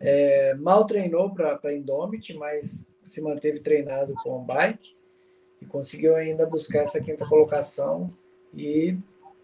[0.02, 4.96] É, mal treinou para Indomit, mas se manteve treinado com o bike
[5.62, 8.10] e conseguiu ainda buscar essa quinta colocação
[8.54, 8.98] e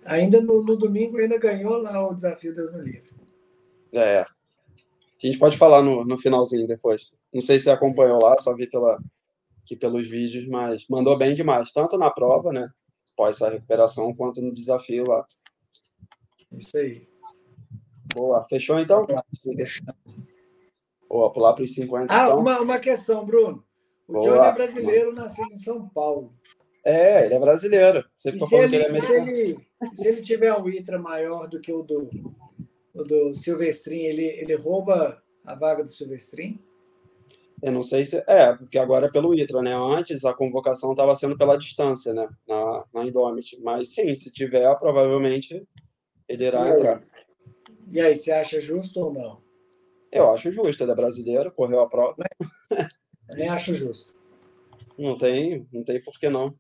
[0.05, 3.09] ainda no, no domingo ainda ganhou lá o desafio Deus no Livre.
[3.93, 4.27] É, a
[5.19, 7.15] gente pode falar no, no finalzinho depois.
[7.33, 8.99] Não sei se acompanhou lá, só vi pela,
[9.61, 12.69] aqui pelos vídeos, mas mandou bem demais, tanto na prova, né,
[13.13, 15.25] após essa recuperação, quanto no desafio lá.
[16.51, 17.07] Isso aí.
[18.15, 19.05] Boa, fechou então?
[21.09, 22.13] Boa, pular para os 50.
[22.13, 22.39] Ah, então.
[22.39, 23.63] uma, uma questão, Bruno.
[24.07, 24.25] O Boa.
[24.25, 26.33] Johnny é brasileiro, nasceu em São Paulo.
[26.83, 28.05] É, ele é brasileiro.
[28.13, 29.25] Você ficou falando ele, que ele é americano.
[29.25, 32.07] Se ele, se ele tiver um ITRA maior do que o do,
[32.93, 36.59] o do Silvestrin, ele, ele rouba a vaga do Silvestrin?
[37.61, 38.23] Eu não sei se.
[38.27, 39.73] É, porque agora é pelo ITRA, né?
[39.73, 42.29] Antes a convocação estava sendo pela distância, né?
[42.47, 43.59] Na, na Indomit.
[43.61, 45.67] Mas sim, se tiver, provavelmente
[46.29, 47.03] ele irá e entrar.
[47.91, 49.46] E aí, você acha justo ou não?
[50.11, 52.15] Eu acho justo, ele é brasileiro, correu a prova.
[53.35, 54.13] Nem acho justo.
[54.97, 56.55] Não tem, não tem por que não.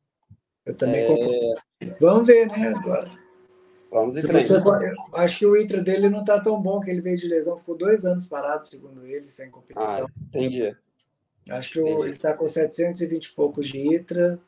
[0.65, 1.07] Eu também é...
[1.07, 1.53] concordo.
[1.99, 2.73] Vamos ver, né?
[2.77, 3.09] Agora.
[3.89, 4.49] Vamos em frente.
[5.15, 7.77] acho que o ITRA dele não está tão bom, que ele veio de lesão, ficou
[7.77, 10.05] dois anos parado, segundo ele, sem competição.
[10.05, 10.75] Ah, entendi.
[11.49, 14.39] Acho que o, ele está com 720 e poucos de ITRA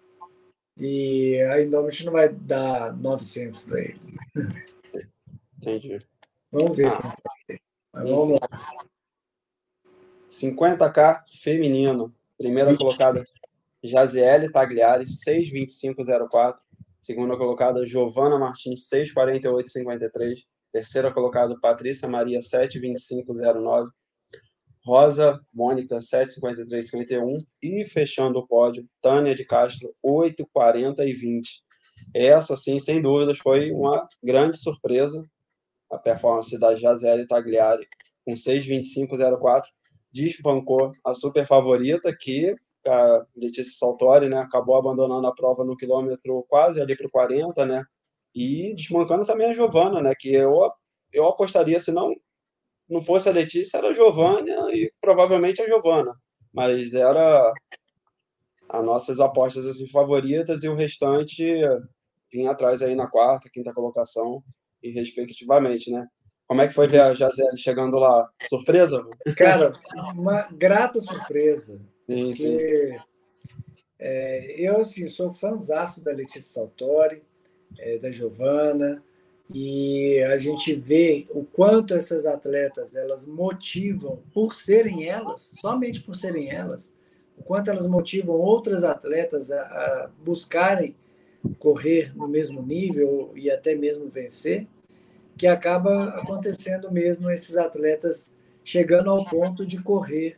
[0.78, 4.00] e a Indomit não vai dar 900 para ele.
[5.58, 6.06] Entendi.
[6.52, 6.90] Vamos ver.
[6.90, 7.00] Ah,
[7.94, 8.48] Mas vamos lá.
[10.30, 12.14] 50K feminino.
[12.38, 12.80] Primeira 20.
[12.80, 13.24] colocada,
[13.84, 16.56] Jaziele Tagliari, 6,2504.
[17.00, 20.46] Segunda colocada, Giovana Martins, 6,4853.
[20.72, 23.90] Terceira colocada, Patrícia Maria, 7,2509.
[24.86, 27.46] Rosa Mônica, 7,5351.
[27.62, 31.64] E fechando o pódio, Tânia de Castro, 8,40 e 20.
[32.14, 35.24] Essa, sim, sem dúvidas, foi uma grande surpresa.
[35.90, 37.88] A performance da Jazelle Tagliari,
[38.26, 39.64] com 6,2504
[40.12, 42.56] desbancou a super favorita, que
[42.88, 47.66] a Letícia Saltori, né, acabou abandonando a prova no quilômetro quase ali para o 40,
[47.66, 47.84] né,
[48.34, 50.72] e desbancando também a Giovana, né, que eu,
[51.12, 52.14] eu apostaria, se não,
[52.90, 56.14] não fosse a Letícia, era a Giovana e provavelmente a Giovana,
[56.54, 57.54] mas era
[58.70, 61.44] as nossas apostas assim, favoritas e o restante
[62.32, 64.44] vinha atrás aí na quarta, quinta colocação
[64.82, 66.08] e respectivamente, né.
[66.48, 68.28] Como é que foi ver a Jazelle chegando lá?
[68.48, 69.08] Surpresa?
[69.38, 69.72] Cara,
[70.16, 71.80] uma grata surpresa.
[72.10, 72.58] Sim, sim.
[74.00, 77.22] É, eu, assim, sou fãzaço da Letícia Saltori,
[77.78, 79.04] é, da Giovana,
[79.54, 86.16] e a gente vê o quanto essas atletas elas motivam por serem elas, somente por
[86.16, 86.94] serem elas,
[87.38, 90.96] o quanto elas motivam outras atletas a, a buscarem
[91.58, 94.68] correr no mesmo nível e até mesmo vencer,
[95.38, 98.34] que acaba acontecendo mesmo esses atletas
[98.64, 100.38] chegando ao ponto de correr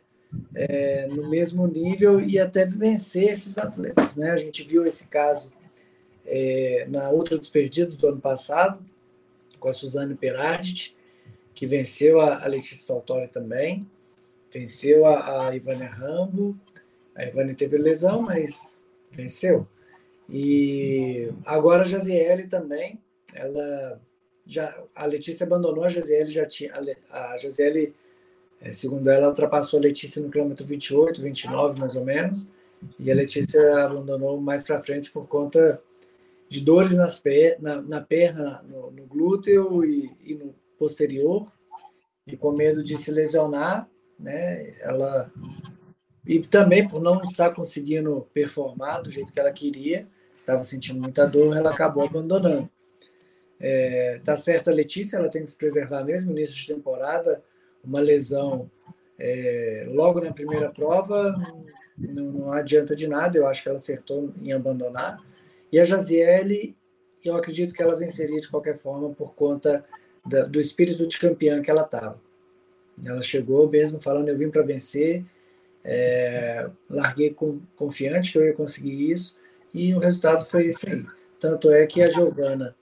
[0.56, 4.16] é, no mesmo nível e até vencer esses atletas.
[4.16, 4.32] Né?
[4.32, 5.52] A gente viu esse caso
[6.26, 8.84] é, na Ultra dos Perdidos do ano passado,
[9.60, 10.95] com a Suzane Perardit,
[11.54, 13.88] que venceu a, a Letícia Saltori também,
[14.52, 16.56] venceu a, a Ivane Rambo.
[17.16, 18.82] A Ivane teve lesão, mas
[19.12, 19.68] venceu.
[20.30, 22.99] E agora a Jaziele também,
[23.34, 24.01] ela
[24.45, 26.74] já a Letícia abandonou a Jaziele, já tinha
[27.09, 27.93] a, Jaziele
[28.61, 32.49] é, segundo ela, ultrapassou a Letícia no quilômetro 28, 29, mais ou menos,
[32.99, 35.82] e a Letícia abandonou mais para frente por conta
[36.47, 41.47] de dores nas per na, na perna, no, no glúteo e, e, no posterior,
[42.28, 44.74] e com medo de se lesionar, né?
[44.82, 45.32] Ela
[46.26, 51.26] e também por não estar conseguindo performar do jeito que ela queria, estava sentindo muita
[51.26, 52.69] dor, ela acabou abandonando.
[53.59, 57.43] É, tá certa a Letícia, ela tem que se preservar mesmo início de temporada,
[57.84, 58.69] uma lesão
[59.19, 61.32] é, logo na primeira prova,
[61.97, 65.15] não, não, adianta de nada, eu acho que ela acertou em abandonar.
[65.72, 66.76] E a Jaziele,
[67.24, 69.84] eu acredito que ela venceria de qualquer forma por conta
[70.26, 72.19] da, do espírito de campeã que ela estava.
[73.05, 75.24] Ela chegou mesmo falando, eu vim para vencer,
[75.84, 79.38] É, larguei com, confiante que eu ia conseguir isso
[79.73, 81.05] e o resultado foi esse aí.
[81.39, 82.75] Tanto é que a Giovana,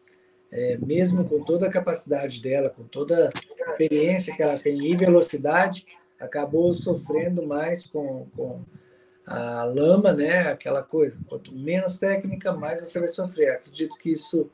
[0.51, 4.95] é, mesmo com toda a capacidade dela, com toda a experiência que ela tem e
[4.95, 5.85] velocidade,
[6.19, 8.61] acabou sofrendo mais com, com
[9.25, 10.49] a lama, né?
[10.49, 11.17] Aquela coisa.
[11.27, 13.51] Quanto menos técnica, mais você vai sofrer.
[13.51, 14.49] Acredito que isso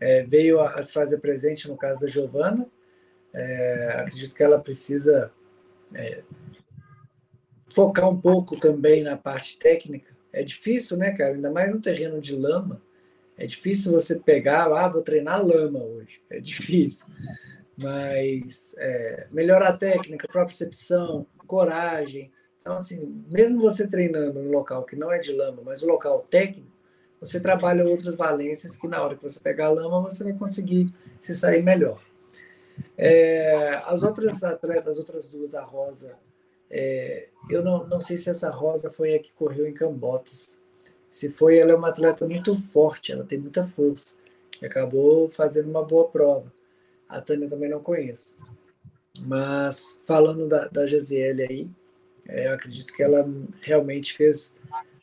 [0.00, 2.66] é, veio a, a, se fazer presente no caso da Giovana.
[3.32, 5.32] É, acredito que ela precisa
[5.94, 6.22] é,
[7.72, 10.14] focar um pouco também na parte técnica.
[10.32, 11.34] É difícil, né, cara?
[11.34, 12.80] Ainda mais no terreno de lama.
[13.36, 16.20] É difícil você pegar, ah, vou treinar lama hoje.
[16.28, 17.06] É difícil.
[17.80, 22.30] Mas é, melhorar a técnica, percepção, coragem.
[22.58, 26.20] Então, assim, mesmo você treinando no local que não é de lama, mas o local
[26.30, 26.70] técnico,
[27.18, 30.92] você trabalha outras valências que na hora que você pegar a lama, você vai conseguir
[31.18, 32.00] se sair melhor.
[32.96, 36.18] É, as outras atletas, as outras duas, a Rosa,
[36.70, 40.60] é, eu não, não sei se essa Rosa foi a que correu em Cambotas.
[41.10, 44.16] Se foi, ela é uma atleta muito forte, ela tem muita força.
[44.62, 46.52] E acabou fazendo uma boa prova.
[47.08, 48.36] A Tânia também não conheço.
[49.20, 51.68] Mas falando da, da Gisele aí,
[52.28, 53.28] é, eu acredito que ela
[53.60, 54.54] realmente fez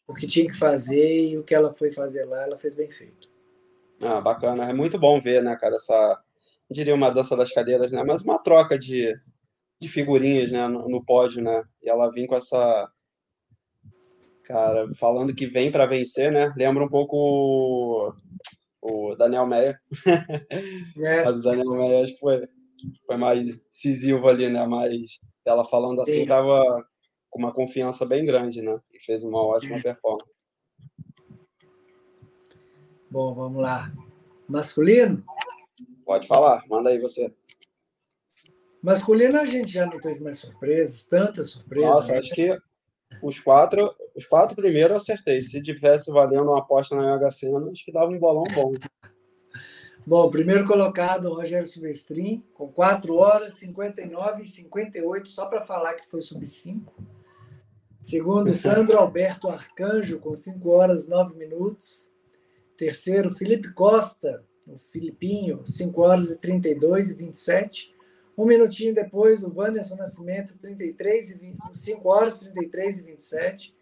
[0.08, 2.90] o que tinha que fazer e o que ela foi fazer lá, ela fez bem
[2.90, 3.30] feito.
[4.00, 4.70] Ah, bacana.
[4.70, 6.22] É muito bom ver, né, cara, essa,
[6.72, 9.20] diria uma dança das cadeiras, né, mas uma troca de,
[9.80, 12.92] de figurinhas, né, no, no pódio, né, e ela vem com essa,
[14.44, 17.16] cara, falando que vem para vencer, né, lembra um pouco
[18.82, 19.80] o, o Daniel Meyer,
[20.98, 21.24] é.
[21.24, 22.48] mas o Daniel Meyer acho que foi,
[23.06, 26.26] foi mais decisivo ali, né, mas ela falando assim, Sim.
[26.26, 26.86] tava
[27.30, 28.80] com uma confiança bem grande, né?
[28.92, 30.32] E fez uma ótima performance.
[33.10, 33.92] Bom, vamos lá.
[34.50, 35.24] Masculino?
[36.06, 37.34] Pode falar, manda aí você.
[38.88, 41.90] Masculino a gente já não teve mais surpresas, tantas surpresas.
[41.90, 42.20] Nossa, né?
[42.20, 42.56] acho que
[43.22, 45.42] os quatro, os quatro primeiros eu acertei.
[45.42, 48.72] Se tivesse valendo uma aposta na Mega Sena, acho que dava um bolão bom.
[50.06, 56.10] Bom, primeiro colocado, Rogério Silvestrin, com 4 horas, 59 e 58, só para falar que
[56.10, 56.96] foi sub 5.
[58.02, 62.10] Segundo, Sandro Alberto Arcanjo, com 5 horas 9 minutos.
[62.78, 67.97] Terceiro, Felipe Costa, o Filipinho, 5 horas e 32 e 27.
[68.38, 73.76] Um minutinho depois, o Wanderson Nascimento, 33 e 20, 5 horas 33 e 27.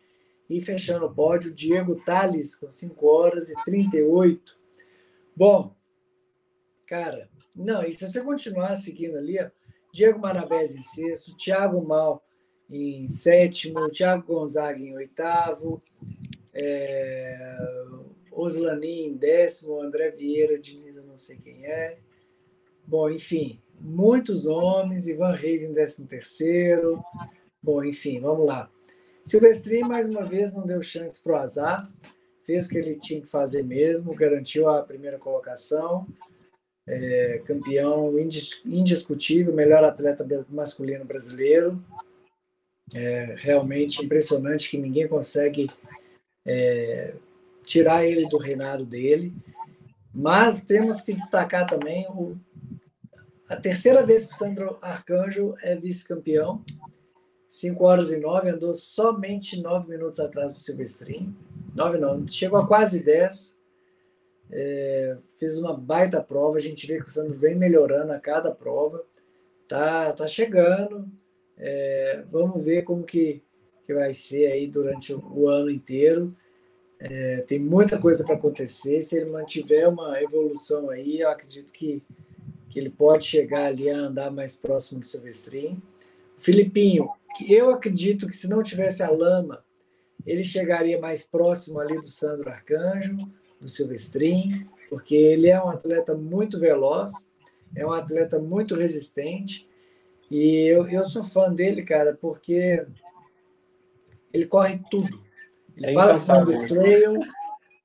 [0.50, 4.58] E fechando o pódio, Diego Tales, com 5 horas e 38.
[5.36, 5.76] Bom,
[6.88, 9.50] cara, não, e se você continuar seguindo ali, ó,
[9.92, 12.24] Diego Marabés em sexto, Thiago Mal
[12.70, 15.82] em sétimo, Thiago Gonzaga em oitavo,
[16.54, 17.58] é,
[18.32, 21.98] Oslani em décimo, André Vieira, Diniz, eu não sei quem é.
[22.86, 26.94] Bom, enfim, muitos nomes, Ivan Reis em décimo terceiro.
[27.62, 28.70] Bom, enfim, vamos lá.
[29.24, 31.92] Silvestri, mais uma vez, não deu chance para o azar,
[32.44, 36.06] fez o que ele tinha que fazer mesmo, garantiu a primeira colocação,
[36.88, 38.14] é, campeão
[38.64, 41.84] indiscutível, melhor atleta masculino brasileiro,
[42.94, 45.68] é realmente impressionante que ninguém consegue
[46.46, 47.16] é,
[47.64, 49.34] tirar ele do reinado dele.
[50.14, 52.38] Mas temos que destacar também o,
[53.48, 56.62] a terceira vez que o Sandro Arcanjo é vice-campeão.
[57.48, 61.34] 5 horas e 9, andou somente 9 minutos atrás do Silvestrin.
[61.74, 63.56] 9 não, chegou a quase 10.
[64.52, 66.58] É, fez uma baita prova.
[66.58, 69.04] A gente vê que o Sandro vem melhorando a cada prova.
[69.68, 71.08] Tá, tá chegando.
[71.58, 73.42] É, vamos ver como que,
[73.86, 76.36] que vai ser aí durante o, o ano inteiro.
[77.00, 79.02] É, tem muita coisa para acontecer.
[79.02, 82.02] Se ele mantiver uma evolução aí, eu acredito que,
[82.76, 85.82] que ele pode chegar ali a andar mais próximo do Silvestrin.
[86.38, 87.08] O Filipinho,
[87.48, 89.64] eu acredito que se não tivesse a lama,
[90.26, 93.16] ele chegaria mais próximo ali do Sandro Arcanjo,
[93.62, 97.30] do Silvestrin, porque ele é um atleta muito veloz,
[97.74, 99.66] é um atleta muito resistente
[100.30, 102.86] e eu, eu sou fã dele, cara, porque
[104.34, 105.24] ele corre tudo.
[105.78, 107.20] Ele é fala que do trail,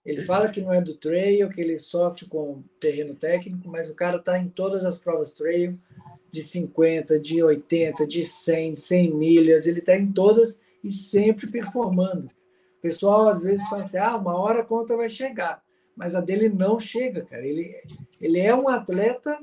[0.04, 3.94] ele fala que não é do trail, que ele sofre com terreno técnico, mas o
[3.94, 5.74] cara está em todas as provas trail,
[6.32, 12.26] de 50, de 80, de 100, 100 milhas, ele está em todas e sempre performando.
[12.78, 15.62] O pessoal às vezes fala assim: ah, uma hora a conta vai chegar,
[15.94, 17.46] mas a dele não chega, cara.
[17.46, 17.74] Ele,
[18.20, 19.38] ele é um atleta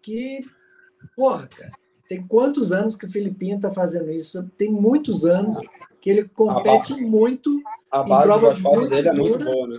[0.00, 0.40] que,
[1.16, 1.70] porra, cara,
[2.08, 4.48] tem quantos anos que o Filipinho está fazendo isso?
[4.56, 5.58] Tem muitos anos
[6.02, 9.78] que ele compete a muito a base provas muito dele é muito boa, né?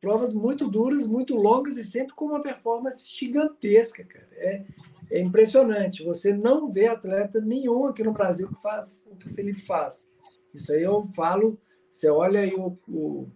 [0.00, 4.28] provas muito duras, muito longas e sempre com uma performance gigantesca, cara.
[4.32, 4.64] É,
[5.10, 6.04] é impressionante.
[6.04, 10.08] Você não vê atleta nenhum aqui no Brasil que faz o que o Felipe faz.
[10.54, 11.58] Isso aí eu falo.
[11.90, 13.28] Você olha aí o, o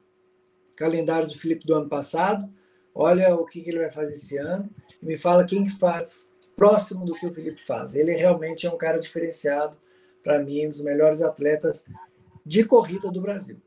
[0.76, 2.48] calendário do Felipe do ano passado,
[2.94, 4.70] olha o que, que ele vai fazer esse ano
[5.02, 7.94] e me fala quem que faz próximo do que o Felipe faz.
[7.94, 9.76] Ele realmente é um cara diferenciado,
[10.24, 11.84] para mim, um dos melhores atletas
[12.44, 13.60] de corrida do Brasil.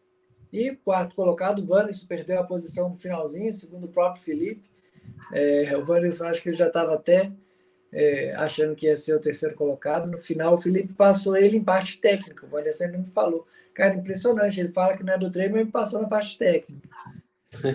[0.51, 4.69] E quarto colocado, o Vanessa perdeu a posição no finalzinho, segundo o próprio Felipe.
[5.31, 7.31] É, o Vanessa, acho que ele já estava até
[7.91, 10.09] é, achando que ia ser o terceiro colocado.
[10.09, 12.45] No final, o Felipe passou ele em parte técnica.
[12.45, 13.45] O Vanessa me falou.
[13.73, 14.59] Cara, impressionante.
[14.59, 16.89] Ele fala que não é do treino, mas passou na parte técnica.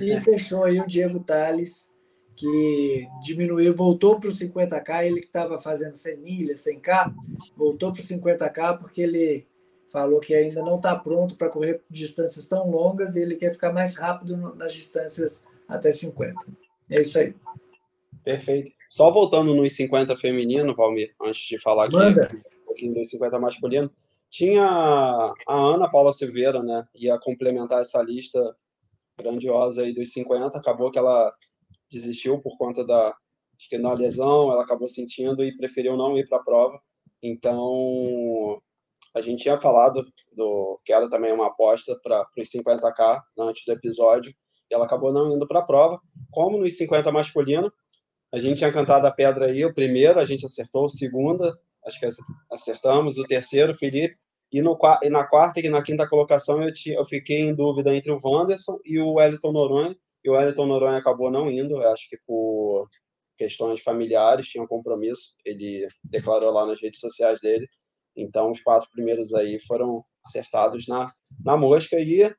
[0.01, 1.91] E fechou aí o Diego Tales,
[2.37, 5.07] que diminuiu, voltou para o 50K.
[5.07, 7.12] Ele que estava fazendo 100 milhas, 100K,
[7.57, 9.47] voltou para o 50K porque ele
[9.91, 13.72] falou que ainda não está pronto para correr distâncias tão longas e ele quer ficar
[13.72, 16.35] mais rápido nas distâncias até 50.
[16.89, 17.35] É isso aí.
[18.24, 18.70] Perfeito.
[18.89, 23.91] Só voltando nos 50 feminino, Valmir, antes de falar aqui um pouquinho dos 50 masculino,
[24.30, 26.87] tinha a Ana Paula Silveira, né?
[26.95, 28.57] Ia complementar essa lista
[29.20, 31.35] grandiosa aí dos 50, acabou que ela
[31.93, 33.14] desistiu por conta da
[33.62, 36.80] acho que na lesão, ela acabou sentindo e preferiu não ir para a prova.
[37.22, 38.61] Então,
[39.14, 43.64] a gente tinha falado do que ela também é uma aposta para os 50K antes
[43.64, 44.32] do episódio,
[44.70, 46.01] e ela acabou não indo para a prova.
[46.30, 47.72] Como nos 50 masculino,
[48.32, 52.01] a gente tinha cantado a pedra aí, o primeiro, a gente acertou, o segundo, acho
[52.01, 52.09] que
[52.51, 54.16] acertamos, o terceiro, Felipe,
[54.51, 57.95] e, no, e na quarta e na quinta colocação eu, tinha, eu fiquei em dúvida
[57.95, 62.08] entre o Wanderson e o Wellington Noronha, e o Wellington Noronha acabou não indo, acho
[62.08, 62.88] que por
[63.36, 67.66] questões familiares, tinha um compromisso, ele declarou lá nas redes sociais dele,
[68.16, 71.10] então, os quatro primeiros aí foram acertados na,
[71.44, 72.32] na mosca e,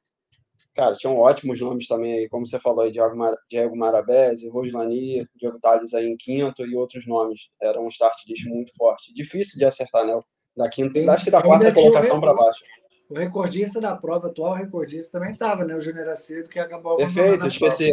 [0.73, 5.25] cara, tinham ótimos nomes também aí, como você falou aí, Diego, Mar, Diego Marabese, Roslani,
[5.35, 7.49] Diego Tales aí em quinto e outros nomes.
[7.61, 9.13] Era um start list muito forte.
[9.13, 10.19] Difícil de acertar, né?
[10.55, 12.61] Da quinta, acho que da quarta colocação para baixo.
[13.13, 15.75] O recordista da prova, atual recordista, também estava, né?
[15.75, 17.91] O Júnior Acedo, que acabou Perfeito, esqueci.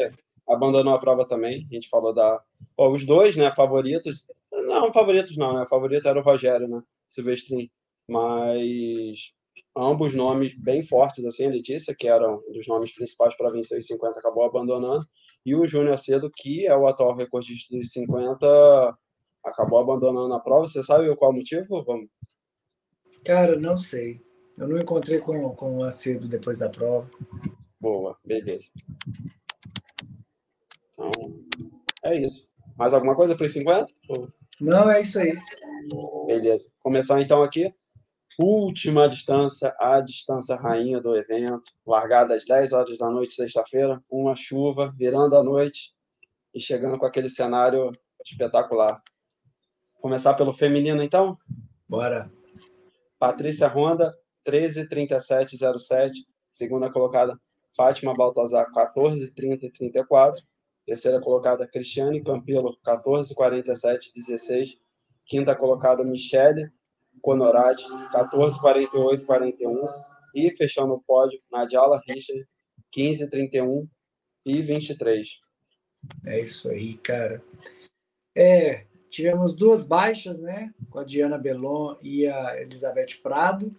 [0.48, 1.66] Abandonou a prova também.
[1.70, 2.42] A gente falou da.
[2.74, 3.50] Pô, os dois, né?
[3.50, 4.32] Favoritos.
[4.50, 5.66] Não, favoritos não, né?
[5.66, 6.80] Favorito era o Rogério, né?
[7.06, 7.70] Silvestrin,
[8.08, 9.34] mas
[9.76, 13.78] ambos nomes bem fortes, assim, a Letícia, que era um dos nomes principais para vencer
[13.78, 15.04] os 50, acabou abandonando,
[15.44, 18.96] e o Júnior Cedo, que é o atual recordista dos 50,
[19.44, 20.66] acabou abandonando a prova.
[20.66, 21.84] Você sabe qual motivo?
[21.84, 22.08] Vamos.
[23.22, 24.29] Cara, não sei.
[24.60, 27.10] Eu não encontrei com, com o Acedo depois da prova.
[27.80, 28.66] Boa, beleza.
[30.92, 31.10] Então,
[32.04, 32.50] é isso.
[32.76, 33.86] Mais alguma coisa para os 50?
[34.60, 35.34] Não, é isso aí.
[36.26, 36.68] Beleza.
[36.78, 37.74] Começar então aqui.
[38.38, 41.62] Última distância, a distância rainha do evento.
[41.86, 43.98] Largada às 10 horas da noite, sexta-feira.
[44.10, 45.94] Uma chuva, virando a noite
[46.54, 47.90] e chegando com aquele cenário
[48.22, 49.02] espetacular.
[50.02, 51.38] Começar pelo feminino, então?
[51.88, 52.30] Bora.
[53.18, 54.14] Patrícia Ronda,
[54.46, 56.12] 13,37,07.
[56.52, 57.38] Segunda colocada,
[57.76, 60.36] Fátima Baltazar, 14,30,34.
[60.86, 64.78] Terceira colocada, Cristiane Campelo, 14,47,16.
[65.24, 66.70] Quinta colocada, Michele
[67.22, 69.88] Conorati, 14,48,41.
[70.34, 72.46] E fechando o pódio, Nadiala Richard,
[72.96, 73.86] 15,31
[74.44, 75.40] e 23.
[76.24, 77.42] É isso aí, cara.
[78.34, 80.72] É, tivemos duas baixas, né?
[80.88, 83.74] Com a Diana Belon e a Elizabeth Prado,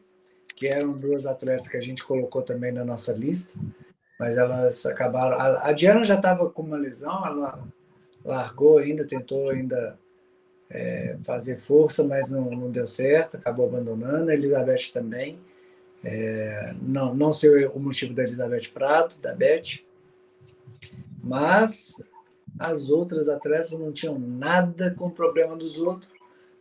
[0.62, 3.58] que eram duas atletas que a gente colocou também na nossa lista
[4.22, 5.36] mas elas acabaram.
[5.40, 7.68] A, Diana já estava com uma lesão, ela
[8.24, 9.98] largou ainda, tentou ainda
[10.70, 14.30] é, fazer força, mas não, não deu certo, acabou abandonando.
[14.30, 15.40] A Elizabeth também.
[16.04, 19.82] É, não, não sei o motivo da Elizabeth Prado, da Beth,
[21.24, 21.96] mas
[22.60, 26.12] as outras atletas não tinham nada com o problema dos outros,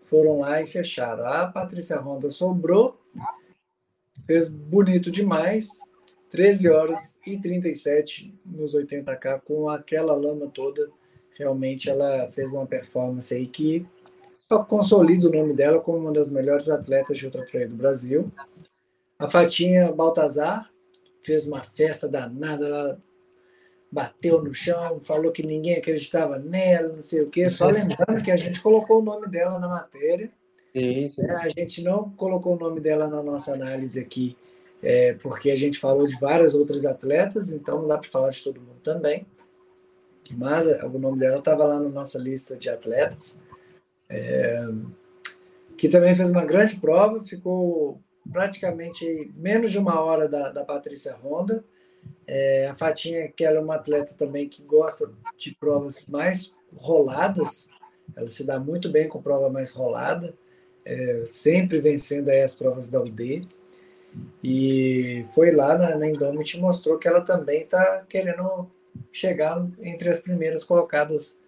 [0.02, 1.26] foram lá e fecharam.
[1.26, 2.98] A Patrícia Ronda sobrou,
[4.26, 5.68] fez bonito demais,
[6.30, 10.88] 13 horas e 37 nos 80K, com aquela lama toda.
[11.36, 13.84] Realmente ela fez uma performance aí que
[14.48, 18.30] só consolida o nome dela como uma das melhores atletas de ultratrail do Brasil.
[19.18, 20.70] A Fatinha Baltazar
[21.22, 22.98] fez uma festa danada, ela
[23.92, 27.48] bateu no chão, falou que ninguém acreditava nela, não sei o quê.
[27.48, 30.30] Só lembrando que a gente colocou o nome dela na matéria.
[30.74, 31.26] Sim, sim.
[31.26, 34.36] É, a gente não colocou o nome dela na nossa análise aqui
[34.82, 38.42] é, porque a gente falou de várias outras atletas, então não dá para falar de
[38.42, 39.26] todo mundo também.
[40.36, 43.36] Mas é, o nome dela estava lá na nossa lista de atletas,
[44.08, 44.64] é,
[45.76, 48.00] que também fez uma grande prova, ficou
[48.32, 51.64] praticamente menos de uma hora da, da Patrícia Honda,
[52.26, 57.68] É, a Fatinha, que ela é uma atleta também que gosta de provas mais roladas,
[58.16, 60.34] ela se dá muito bem com prova mais rolada,
[60.90, 63.46] é, sempre vencendo as provas da UD.
[64.42, 68.68] E foi lá na, na Indomit e mostrou que ela também está querendo
[69.12, 71.38] chegar entre as primeiras colocadas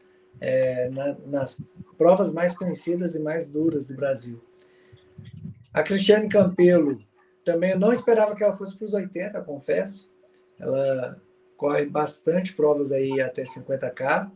[0.41, 1.61] é, na, nas
[1.99, 4.41] provas mais conhecidas e mais duras do Brasil.
[5.75, 7.01] A Cristiane Campelo,
[7.45, 10.09] também não esperava que ela fosse para os 80, confesso.
[10.61, 11.21] Ela
[11.57, 14.31] corre bastante provas aí até 50k,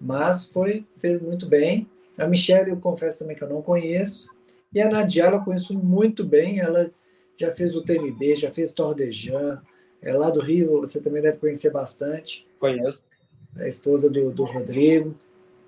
[0.00, 1.88] mas foi fez muito bem.
[2.18, 4.28] A Michelle, eu confesso também que eu não conheço.
[4.72, 6.60] E a Nadia, eu conheço muito bem.
[6.60, 6.90] Ela
[7.36, 9.62] já fez o TMB, já fez Tordejan.
[10.02, 12.46] É lá do Rio, você também deve conhecer bastante.
[12.58, 13.08] Conheço.
[13.56, 15.14] É a esposa do, do Rodrigo.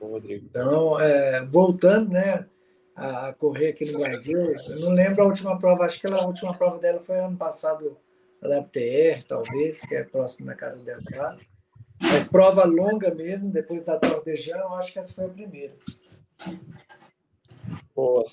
[0.01, 0.47] O Rodrigo.
[0.49, 2.47] Então, é, voltando, né,
[2.95, 6.55] a correr aqui no Brasil, eu não lembro a última prova, acho que a última
[6.55, 7.97] prova dela foi ano passado,
[8.41, 11.37] da WTR, talvez, que é próximo da casa dela lá.
[12.01, 15.75] Mas prova longa mesmo, depois da Tordejan, eu acho que essa foi a primeira.
[17.95, 18.25] Boa.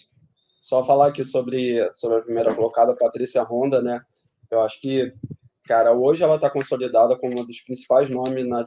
[0.62, 4.01] Só falar aqui sobre, sobre a primeira colocada, Patrícia Honda, né?
[4.51, 5.14] Eu acho que,
[5.66, 8.66] cara, hoje ela está consolidada como um dos principais nomes na,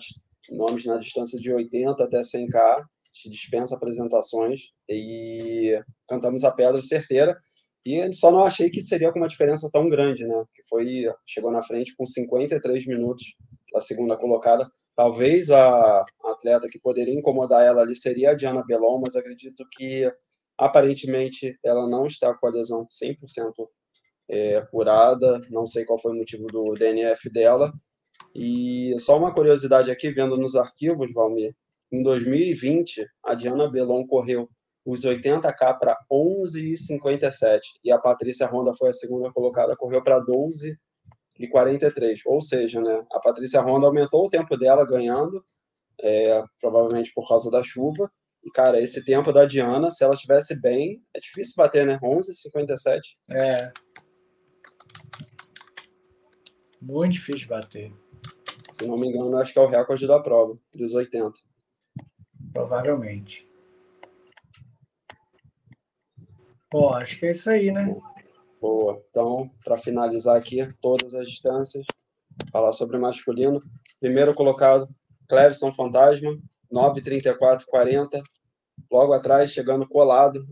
[0.50, 2.84] nomes na distância de 80 até 100K,
[3.26, 5.78] dispensa apresentações, e
[6.08, 7.38] cantamos a pedra certeira.
[7.84, 10.44] E só não achei que seria com uma diferença tão grande, né?
[10.54, 13.24] Que foi chegou na frente com 53 minutos
[13.72, 14.70] da segunda colocada.
[14.96, 20.10] Talvez a atleta que poderia incomodar ela ali seria a Diana Belon, mas acredito que
[20.60, 23.66] Aparentemente, ela não está com a lesão 100%
[24.28, 27.72] é, curada, não sei qual foi o motivo do DNF dela.
[28.34, 31.56] E só uma curiosidade aqui, vendo nos arquivos, Valmir,
[31.90, 34.50] em 2020, a Diana Belon correu
[34.84, 40.20] os 80K para 11,57 e a Patrícia Honda foi a segunda colocada, correu para
[41.40, 42.20] 12,43.
[42.26, 45.44] Ou seja, né, a Patrícia Honda aumentou o tempo dela ganhando,
[46.00, 48.10] é, provavelmente por causa da chuva,
[48.42, 51.98] e, cara, esse tempo da Diana, se ela estivesse bem, é difícil bater, né?
[52.02, 53.00] 11,57.
[53.30, 53.70] É.
[56.80, 57.92] Muito difícil bater.
[58.72, 61.32] Se não me engano, acho que é o recorde da prova, dos 80.
[62.54, 63.46] Provavelmente.
[66.72, 67.86] Bom, acho que é isso aí, né?
[68.60, 69.02] Boa.
[69.08, 71.86] Então, para finalizar aqui, todas as distâncias,
[72.52, 73.58] falar sobre masculino.
[73.98, 74.86] Primeiro colocado,
[75.28, 76.38] Clevson Fantasma,
[76.70, 78.20] 9,34,40.
[78.90, 80.46] Logo atrás, chegando colado,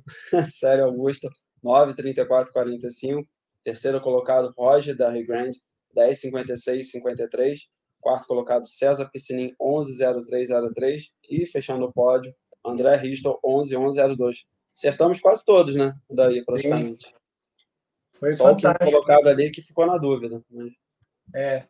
[0.48, 1.28] Sério Augusto,
[1.62, 3.26] 9,34,45.
[3.62, 5.58] Terceiro colocado, Roger da Rio Grande,
[5.94, 7.58] 10,56,53.
[8.00, 11.10] Quarto colocado, César Piscinin, 11,03,03.
[11.28, 12.34] E fechando o pódio,
[12.64, 14.46] André Risto, 11,11,02.
[14.74, 15.92] Acertamos quase todos, né?
[16.08, 17.06] Daí, praticamente.
[17.06, 17.17] Sim.
[18.18, 18.84] Foi Só fantástico.
[18.84, 20.42] o colocado ali que ficou na dúvida.
[20.50, 20.72] Mas...
[21.34, 21.64] É,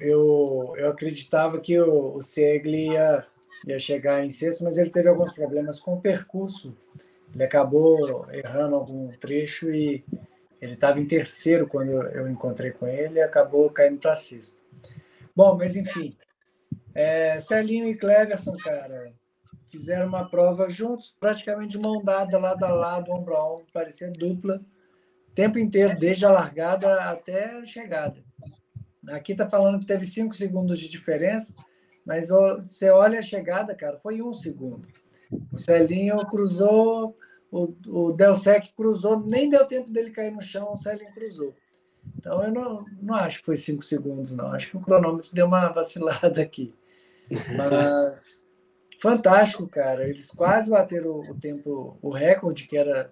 [0.00, 3.24] eu, eu acreditava que o, o Segli ia,
[3.66, 6.76] ia chegar em sexto, mas ele teve alguns problemas com o percurso.
[7.32, 10.04] Ele acabou errando algum trecho e
[10.60, 14.60] ele estava em terceiro quando eu encontrei com ele e acabou caindo para sexto.
[15.34, 16.10] Bom, mas enfim.
[16.94, 19.12] É, Celinho e Cleverson, cara,
[19.70, 24.10] fizeram uma prova juntos, praticamente de mão dada, lado a lado, ombro a ombro, parecia
[24.10, 24.60] dupla, o
[25.34, 28.22] tempo inteiro, desde a largada até a chegada.
[29.08, 31.54] Aqui está falando que teve cinco segundos de diferença,
[32.06, 34.86] mas você olha a chegada, cara, foi um segundo.
[35.52, 37.16] O Celinho cruzou,
[37.50, 41.54] o, o Delsec cruzou, nem deu tempo dele cair no chão, o Celinho cruzou.
[42.16, 44.52] Então eu não, não acho que foi cinco segundos, não.
[44.52, 46.74] Acho que o cronômetro deu uma vacilada aqui.
[47.56, 48.46] Mas
[49.00, 50.08] fantástico, cara.
[50.08, 53.10] Eles quase bateram o tempo, o recorde, que era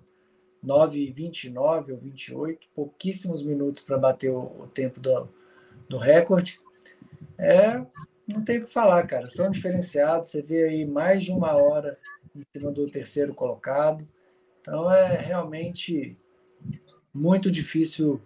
[0.65, 5.29] 9,29 ou 28, pouquíssimos minutos para bater o, o tempo do,
[5.89, 6.61] do recorde.
[7.39, 7.81] É,
[8.27, 9.27] não tem o que falar, cara.
[9.27, 10.29] São diferenciados.
[10.29, 11.97] Você vê aí mais de uma hora
[12.35, 14.07] em cima do terceiro colocado.
[14.61, 16.17] Então é realmente
[17.15, 18.21] muito difícil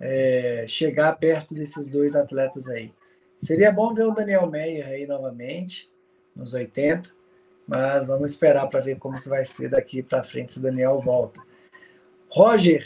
[0.00, 2.92] é, chegar perto desses dois atletas aí.
[3.36, 5.90] Seria bom ver o Daniel Meyer aí novamente,
[6.34, 7.10] nos 80,
[7.66, 11.00] mas vamos esperar para ver como que vai ser daqui para frente se o Daniel
[11.00, 11.40] volta.
[12.34, 12.84] Roger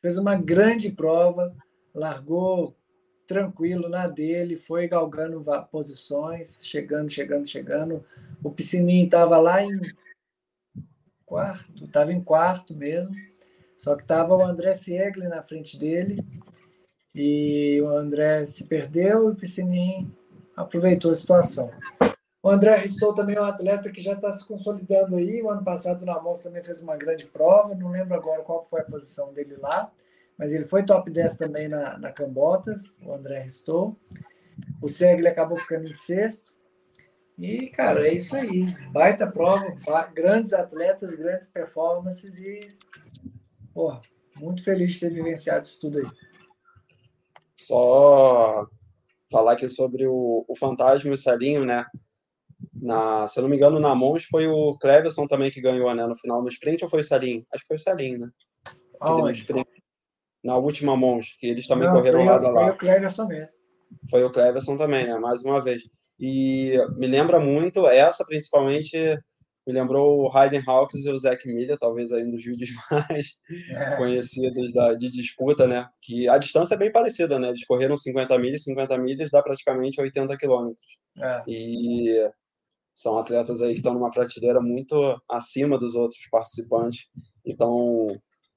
[0.00, 1.52] fez uma grande prova,
[1.92, 2.76] largou
[3.26, 8.06] tranquilo na dele, foi galgando posições, chegando, chegando, chegando.
[8.40, 9.72] O Piscininho estava lá em
[11.26, 13.16] quarto, estava em quarto mesmo,
[13.76, 16.22] só que estava o André Siegler na frente dele
[17.16, 20.06] e o André se perdeu e o Piscininho
[20.56, 21.68] aproveitou a situação.
[22.44, 25.42] O André Ristou também é um atleta que já está se consolidando aí.
[25.42, 28.82] O ano passado na Mons também fez uma grande prova, não lembro agora qual foi
[28.82, 29.90] a posição dele lá,
[30.36, 33.96] mas ele foi top 10 também na, na Cambotas, o André restou.
[34.82, 36.54] O Segli acabou ficando em sexto.
[37.38, 38.66] E, cara, é isso aí.
[38.92, 39.64] Baita prova,
[40.14, 42.60] grandes atletas, grandes performances e,
[43.72, 44.02] porra,
[44.42, 46.04] muito feliz de ter vivenciado isso tudo aí.
[47.56, 48.68] Só
[49.32, 51.86] falar aqui sobre o, o Fantasma e o Salinho, né?
[52.72, 56.06] Na, se eu não me engano, na Mons foi o Cleverson também que ganhou, né?
[56.06, 57.44] No final, no sprint ou foi o Salinho?
[57.52, 58.28] Acho que foi o Salinho, né?
[60.44, 62.66] na última Mons, que eles também não, correram foi, lado a lado.
[62.66, 63.56] Foi o Cleverson mesmo.
[64.10, 65.18] Foi o Cleverson também, né?
[65.18, 65.82] Mais uma vez.
[66.20, 68.96] E me lembra muito, essa principalmente,
[69.66, 73.38] me lembrou o Hayden Hawks e o Zac Miller, talvez aí nos vídeos mais
[73.70, 73.96] é.
[73.96, 75.88] conhecidos da, de disputa, né?
[76.02, 77.48] Que a distância é bem parecida, né?
[77.48, 80.86] Eles correram 50 milhas, 50 milhas dá praticamente 80 quilômetros.
[81.18, 81.42] É.
[81.48, 82.30] E
[82.94, 87.08] são atletas aí que estão numa prateleira muito acima dos outros participantes.
[87.44, 88.06] Então,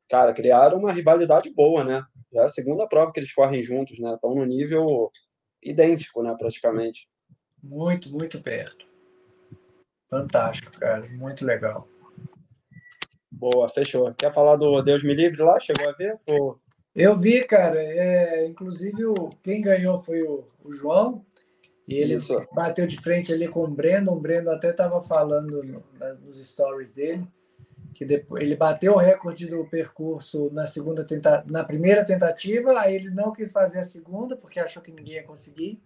[0.10, 2.04] cara, criaram uma rivalidade boa, né?
[2.32, 4.14] Já é a segunda prova que eles correm juntos, né?
[4.14, 5.12] Estão no nível
[5.64, 6.36] idêntico, né?
[6.38, 7.10] Praticamente.
[7.64, 8.88] Muito, muito perto.
[10.10, 11.02] Fantástico, cara.
[11.18, 11.88] Muito legal.
[13.32, 14.14] Boa, fechou.
[14.14, 15.60] Quer falar do Deus Me Livre lá?
[15.60, 16.18] Chegou a ver?
[16.32, 16.60] Ou...
[16.96, 17.80] Eu vi, cara.
[17.80, 19.14] É, inclusive, o,
[19.44, 21.26] quem ganhou foi o, o João.
[21.88, 22.46] E ele Isso.
[22.54, 24.12] bateu de frente ali com o Breno.
[24.12, 25.84] O Breno até estava falando no,
[26.22, 27.28] nos stories dele
[27.98, 32.94] que depois, ele bateu o recorde do percurso na segunda tenta, na primeira tentativa, aí
[32.94, 35.82] ele não quis fazer a segunda porque achou que ninguém ia conseguir.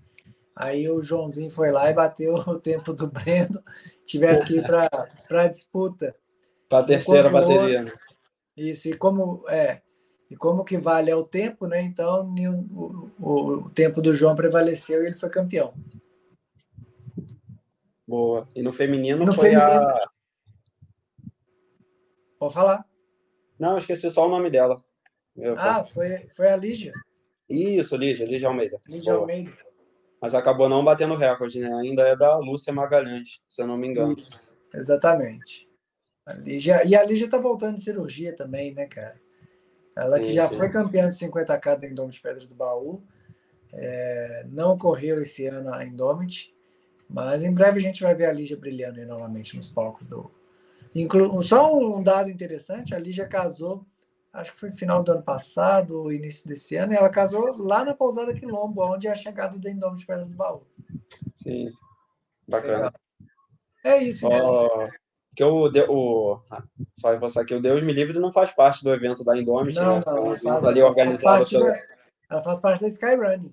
[0.54, 3.64] Aí o Joãozinho foi lá e bateu o tempo do Brendo,
[4.06, 4.90] tiveram que ir para
[5.30, 6.14] a disputa.
[6.68, 7.80] Para a terceira bateria.
[7.80, 7.92] Outro, né?
[8.58, 9.82] isso, e como é,
[10.32, 11.82] e como que vale é o tempo, né?
[11.82, 12.34] Então
[12.74, 15.74] o, o, o tempo do João prevaleceu e ele foi campeão.
[18.08, 18.48] Boa.
[18.56, 20.08] E no feminino e no foi feminino, a
[22.40, 22.86] Pode falar.
[23.60, 24.82] Não, esqueci só o nome dela.
[25.36, 26.94] Eu, ah, foi, foi a Lígia.
[27.50, 28.80] Isso, Lígia, Lígia Almeida.
[28.88, 29.24] Lígia Boa.
[29.24, 29.52] Almeida.
[30.22, 31.74] Mas acabou não batendo recorde, né?
[31.74, 34.16] Ainda é da Lúcia Magalhães, se eu não me engano.
[34.18, 35.70] Isso, exatamente.
[36.26, 39.20] A Lígia, e a Lígia tá voltando de cirurgia também, né, cara?
[39.96, 40.58] Ela que sim, já sim.
[40.58, 43.02] foi campeã de 50k da Indomit Pedra do Baú.
[43.74, 46.54] É, não correu esse ano a Indomit,
[47.10, 50.30] mas em breve a gente vai ver a Lígia brilhando novamente nos palcos do,
[50.94, 53.86] Inclu só um dado interessante, a Lígia casou,
[54.34, 57.94] acho que foi final do ano passado, início desse ano, e ela casou lá na
[57.94, 60.64] pousada Quilombo, onde é a chegada da Indômito de Pedra do Baú.
[61.34, 61.70] Sim,
[62.48, 62.92] bacana.
[63.84, 64.28] É isso.
[64.28, 64.90] Oh,
[65.36, 66.64] que o, o, ah,
[66.94, 69.98] só passar aqui, o Deus me livre não faz parte do evento da Indomit, não,
[69.98, 70.04] né?
[70.06, 71.48] Não, é um faz, ali organizado.
[71.48, 71.70] Pela...
[71.70, 71.76] Da,
[72.30, 73.52] ela faz parte da Skyrun.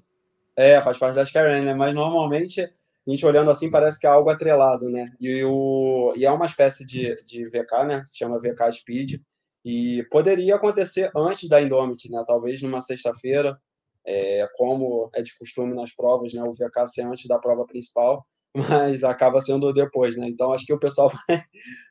[0.57, 1.75] É, faz parte da Skyrun, né?
[1.75, 5.13] Mas normalmente a gente olhando assim parece que é algo atrelado, né?
[5.21, 8.03] E, o, e é uma espécie de, de VK, né?
[8.05, 9.21] Se chama VK Speed.
[9.65, 12.25] E poderia acontecer antes da Indomit, né?
[12.27, 13.59] Talvez numa sexta-feira,
[14.05, 16.43] é, como é de costume nas provas, né?
[16.43, 18.27] O VK ser antes da prova principal,
[18.59, 20.29] mas acaba sendo depois, né?
[20.29, 21.43] Então acho que o pessoal vai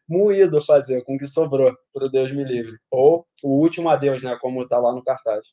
[0.08, 2.78] moído fazer com o que sobrou para o Deus me livre.
[2.92, 4.38] Ou o último adeus, né?
[4.42, 5.48] Como está lá no cartaz.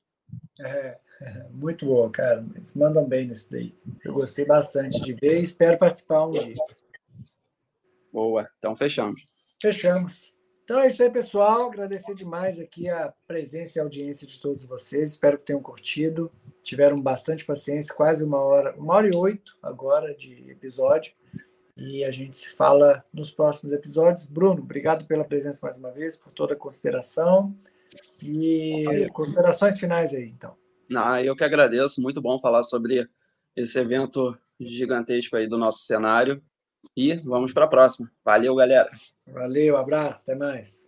[0.61, 0.99] É,
[1.51, 2.45] muito boa, cara.
[2.55, 3.75] Eles mandam bem nesse daí.
[4.05, 6.55] Eu gostei bastante de ver e espero participar um dia.
[8.13, 9.57] Boa, então fechamos.
[9.61, 10.34] Fechamos.
[10.65, 11.67] Então é isso aí, pessoal.
[11.67, 15.11] Agradecer demais aqui a presença e a audiência de todos vocês.
[15.11, 16.33] Espero que tenham curtido.
[16.63, 21.13] Tiveram bastante paciência, quase uma hora, uma hora e oito agora de episódio.
[21.77, 24.25] E a gente se fala nos próximos episódios.
[24.25, 27.55] Bruno, obrigado pela presença mais uma vez, por toda a consideração.
[28.23, 30.57] E considerações finais aí, então.
[30.97, 33.07] Ah, eu que agradeço, muito bom falar sobre
[33.55, 36.43] esse evento gigantesco aí do nosso cenário.
[36.97, 38.11] E vamos para a próxima.
[38.25, 38.89] Valeu, galera.
[39.27, 40.87] Valeu, abraço, até mais.